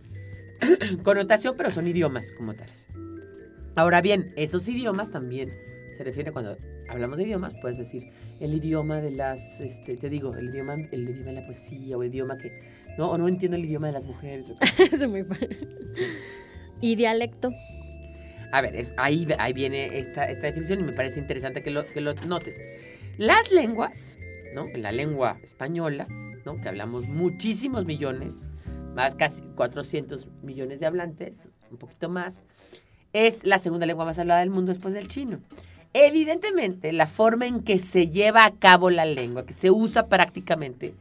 [1.02, 2.88] connotación, pero son idiomas como tales.
[3.74, 5.52] Ahora bien, esos idiomas también
[5.96, 6.56] se refiere cuando
[6.88, 8.10] hablamos de idiomas, puedes decir
[8.40, 12.02] el idioma de las, este, te digo, el idioma, el idioma de la poesía o
[12.02, 12.58] el idioma que,
[12.98, 14.52] no, o no entiendo el idioma de las mujeres.
[14.78, 15.58] Es muy padre.
[16.80, 17.52] Y dialecto.
[18.52, 21.86] A ver, es- ahí, ahí viene esta, esta definición y me parece interesante que lo,
[21.86, 22.60] que lo notes.
[23.18, 24.16] Las lenguas,
[24.54, 24.66] ¿no?
[24.76, 26.06] La lengua española,
[26.44, 26.60] ¿no?
[26.60, 28.48] Que hablamos muchísimos millones,
[28.94, 32.44] más casi 400 millones de hablantes, un poquito más,
[33.14, 35.40] es la segunda lengua más hablada del mundo después del chino.
[35.94, 40.94] Evidentemente, la forma en que se lleva a cabo la lengua, que se usa prácticamente,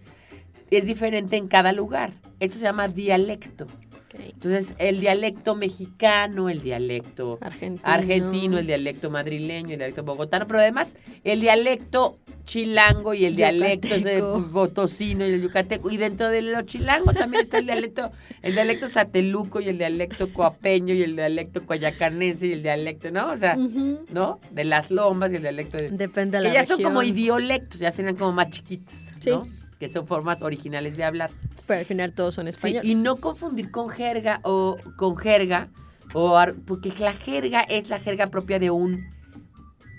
[0.72, 2.14] es diferente en cada lugar.
[2.40, 3.68] Esto se llama dialecto.
[4.14, 7.82] Entonces, el dialecto mexicano, el dialecto Argentino.
[7.88, 14.00] argentino, el dialecto madrileño, el dialecto bogotano, pero además el dialecto chilango y el dialecto
[14.00, 15.90] de botocino y el yucateco.
[15.90, 18.12] Y dentro de lo chilango también está el dialecto,
[18.42, 23.30] el dialecto sateluco y el dialecto coapeño y el dialecto coyacanense y el dialecto, ¿no?
[23.30, 23.56] O sea.
[23.56, 24.40] ¿no?
[24.52, 25.90] De las lomas y el dialecto de...
[25.92, 29.61] Depende de que la ya son como idiolectos, ya serán como más chiquitos, ¿no?
[29.82, 29.86] Sí.
[29.88, 31.30] Que son formas originales de hablar.
[31.66, 32.86] Pero al final todos son Sí, españoles.
[32.90, 35.70] y no confundir con jerga o con jerga,
[36.14, 39.10] o porque la jerga es la jerga propia de un...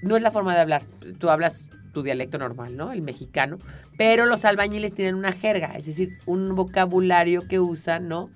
[0.02, 0.82] No es la forma de hablar.
[1.18, 2.90] Tú hablas tu dialecto normal, ¿no?
[2.92, 3.56] El mexicano.
[3.98, 8.30] Pero los albañiles tienen una jerga, es decir, un vocabulario que usan, ¿no?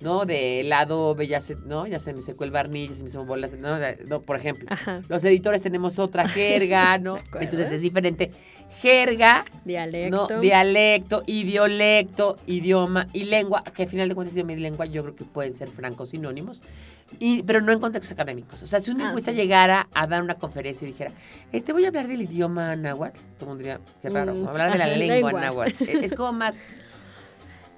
[0.00, 0.24] ¿No?
[0.24, 1.86] De helado, ya se, ¿no?
[1.86, 3.78] Ya se me secó el barniz, ya se me hizo bolas, ¿no?
[4.06, 4.66] no por ejemplo.
[4.70, 5.00] Ajá.
[5.08, 7.18] Los editores tenemos otra jerga, ¿no?
[7.40, 8.30] Entonces es diferente.
[8.80, 10.26] Jerga, Dialecto.
[10.30, 10.40] ¿no?
[10.40, 15.16] Dialecto, idiolecto, idioma y lengua, que al final de cuentas idioma y lengua yo creo
[15.16, 16.62] que pueden ser francos sinónimos,
[17.18, 18.62] y, pero no en contextos académicos.
[18.62, 19.36] O sea, si un Ah, lingüista sí.
[19.36, 21.10] llegara a dar una conferencia y dijera,
[21.52, 24.72] este voy a hablar del idioma náhuatl, todo el mundo diría, qué raro, Mm, hablar
[24.72, 25.40] de la lengua, lengua.
[25.40, 25.82] náhuatl.
[25.82, 26.56] Es, es como más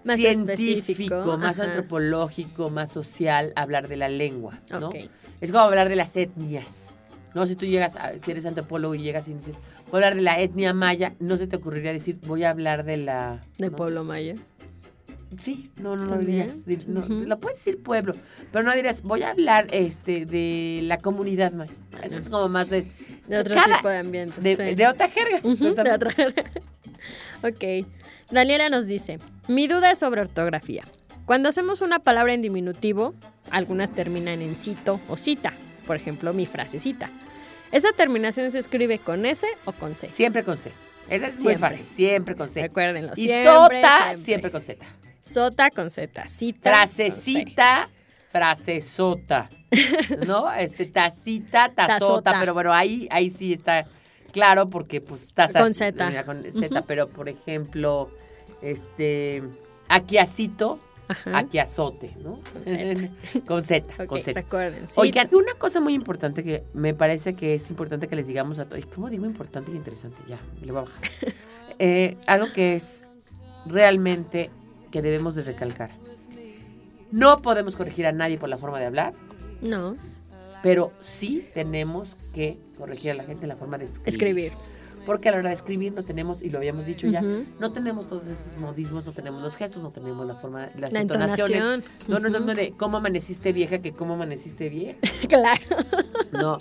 [0.05, 1.69] Más científico, específico, más ajá.
[1.69, 4.89] antropológico, más social hablar de la lengua, ¿no?
[4.89, 4.97] Ok.
[5.41, 6.89] Es como hablar de las etnias.
[7.35, 9.57] No, si tú llegas, a- si eres antropólogo y llegas y dices,
[9.91, 12.85] voy a hablar de la etnia maya, no se te ocurriría decir, voy a hablar
[12.85, 13.41] de la...
[13.59, 13.77] Del ¿no?
[13.77, 14.35] pueblo maya.
[15.43, 16.67] Sí, no, no, no dirías.
[16.67, 17.27] dir- no, Ujú.
[17.27, 18.13] Lo puedes decir pueblo,
[18.51, 21.73] pero no dirías, voy a hablar este, de la comunidad maya.
[22.03, 22.87] Eso es como más de...
[23.29, 24.39] De otro cada- tipo de ambiente.
[24.43, 24.75] de, sí.
[24.75, 25.39] de otra jerga.
[25.39, 25.95] Ujú, de justamente.
[26.09, 26.35] otra.
[27.49, 27.87] ok.
[28.33, 30.85] Daniela nos dice, mi duda es sobre ortografía.
[31.27, 33.15] Cuando hacemos una palabra en diminutivo,
[33.51, 35.53] algunas terminan en cito o cita.
[35.87, 37.11] Por ejemplo, mi frasecita.
[37.73, 40.09] ¿Esa terminación se escribe con S o con C?
[40.09, 40.73] Siempre con C.
[41.11, 41.59] Esa es muy Siempre.
[41.59, 42.63] fácil, siempre con C.
[42.63, 43.13] Recuérdenlo.
[43.17, 43.53] Y siempre,
[43.83, 44.25] sota, siempre.
[44.25, 44.87] siempre con Z.
[45.21, 46.29] Sota con Z.
[46.29, 46.71] Cita.
[46.71, 47.89] Frasecita,
[48.31, 49.51] frasesota.
[50.27, 50.51] ¿No?
[50.59, 51.99] Este, tacita, tazota.
[51.99, 52.41] Tazota.
[52.41, 53.85] Pero bueno, ahí, ahí sí está
[54.33, 55.61] claro porque pues taza.
[55.61, 56.25] Con Z.
[56.25, 58.11] Con Z, pero por ejemplo,
[58.63, 59.43] este,
[59.89, 60.79] aquiacito,
[61.33, 62.41] aquiazote, ¿no?
[62.53, 63.11] Con Z.
[63.47, 64.33] Con Z, Ok, con Z.
[64.41, 64.89] recuerden.
[64.89, 65.01] sí.
[65.01, 68.65] Oigan, una cosa muy importante que me parece que es importante que les digamos a
[68.67, 68.85] todos.
[68.87, 70.17] ¿Cómo digo importante y interesante?
[70.29, 71.03] Ya, le voy a bajar.
[71.79, 73.05] Eh, algo que es
[73.67, 74.51] realmente
[74.93, 75.91] que debemos de recalcar.
[77.11, 79.15] No podemos corregir a nadie por la forma de hablar,
[79.63, 79.97] No,
[80.63, 84.09] pero sí tenemos que corregir a la gente en la forma de escribir.
[84.09, 84.53] escribir.
[85.05, 88.07] Porque a la hora de escribir no tenemos, y lo habíamos dicho ya, no tenemos
[88.07, 91.57] todos esos modismos, no tenemos los gestos, no tenemos la forma, las La entonaciones.
[91.57, 91.85] entonación.
[92.07, 92.47] No, no, no, Ujú.
[92.47, 94.99] no, de cómo amaneciste vieja que cómo amaneciste vieja.
[95.29, 95.61] claro.
[96.31, 96.59] No.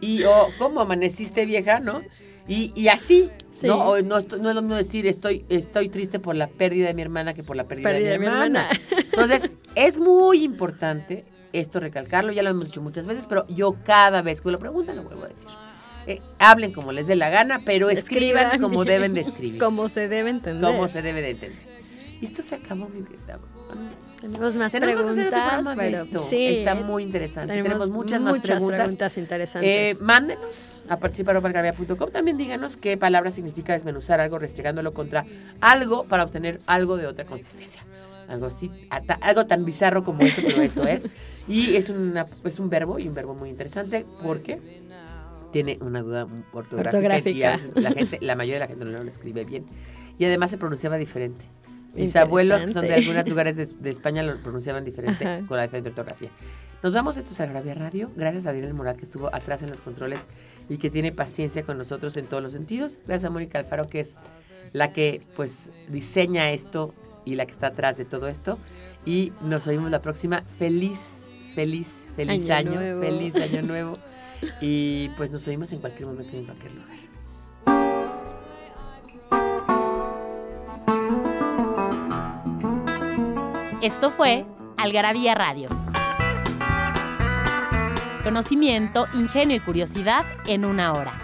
[0.00, 2.02] Y o cómo amaneciste vieja, ¿no?
[2.48, 3.68] Y, y así, Sí.
[3.68, 3.78] ¿no?
[3.78, 7.02] O no, no es lo mismo decir estoy, estoy triste por la pérdida de mi
[7.02, 8.68] hermana que por la pérdida, Pérdida de mi hermana.
[8.70, 9.04] hermana.
[9.04, 11.24] Entonces, es muy importante
[11.54, 14.58] esto recalcarlo, ya lo hemos dicho muchas veces, pero yo cada vez que me lo
[14.58, 15.48] preguntan lo vuelvo a decir.
[16.06, 18.94] Eh, hablen como les dé la gana, pero escriban, Escriban como bien.
[18.94, 19.58] deben de escribir.
[19.58, 20.70] Como se debe entender.
[20.70, 21.62] como se debe de entender.
[22.20, 23.38] Esto se acabó, mi vida.
[24.20, 26.18] Tenemos más Tenemos preguntas, pero esto.
[26.18, 26.46] sí.
[26.46, 27.52] Está muy interesante.
[27.54, 29.16] Tenemos, muchas, más preguntas.
[29.16, 30.00] Eh, interesantes.
[30.00, 32.10] mándenos a participar.com.
[32.10, 35.26] También díganos qué palabra significa desmenuzar algo, restregándolo contra
[35.60, 37.82] algo para obtener algo de otra consistencia.
[38.28, 41.08] Algo así, ata- algo tan bizarro como eso, pero eso es.
[41.48, 44.82] Y es, una, es un verbo y un verbo muy interesante porque
[45.52, 46.96] tiene una duda ortográfica, y
[47.42, 47.48] Ortográfica.
[47.48, 49.66] a veces la gente, la mayoría de la gente no lo escribe bien.
[50.18, 51.44] Y además se pronunciaba diferente.
[51.94, 55.46] Mis abuelos, que son de algunos lugares de, de España, lo pronunciaban diferente Ajá.
[55.46, 56.30] con la diferente ortografía.
[56.82, 58.10] Nos vamos, esto es Agravia Radio.
[58.16, 60.20] Gracias a Daniel Moral, que estuvo atrás en los controles
[60.68, 62.98] y que tiene paciencia con nosotros en todos los sentidos.
[63.06, 64.16] Gracias a Mónica Alfaro, que es
[64.72, 66.94] la que pues diseña esto
[67.24, 68.58] y la que está atrás de todo esto.
[69.06, 70.40] Y nos oímos la próxima.
[70.58, 73.00] Feliz, feliz, feliz Año año, nuevo.
[73.00, 73.98] feliz año nuevo.
[74.60, 76.94] Y pues nos oímos en cualquier momento y en cualquier lugar.
[83.82, 84.46] Esto fue
[84.76, 85.68] Algarabía Radio.
[88.22, 91.23] Conocimiento, ingenio y curiosidad en una hora.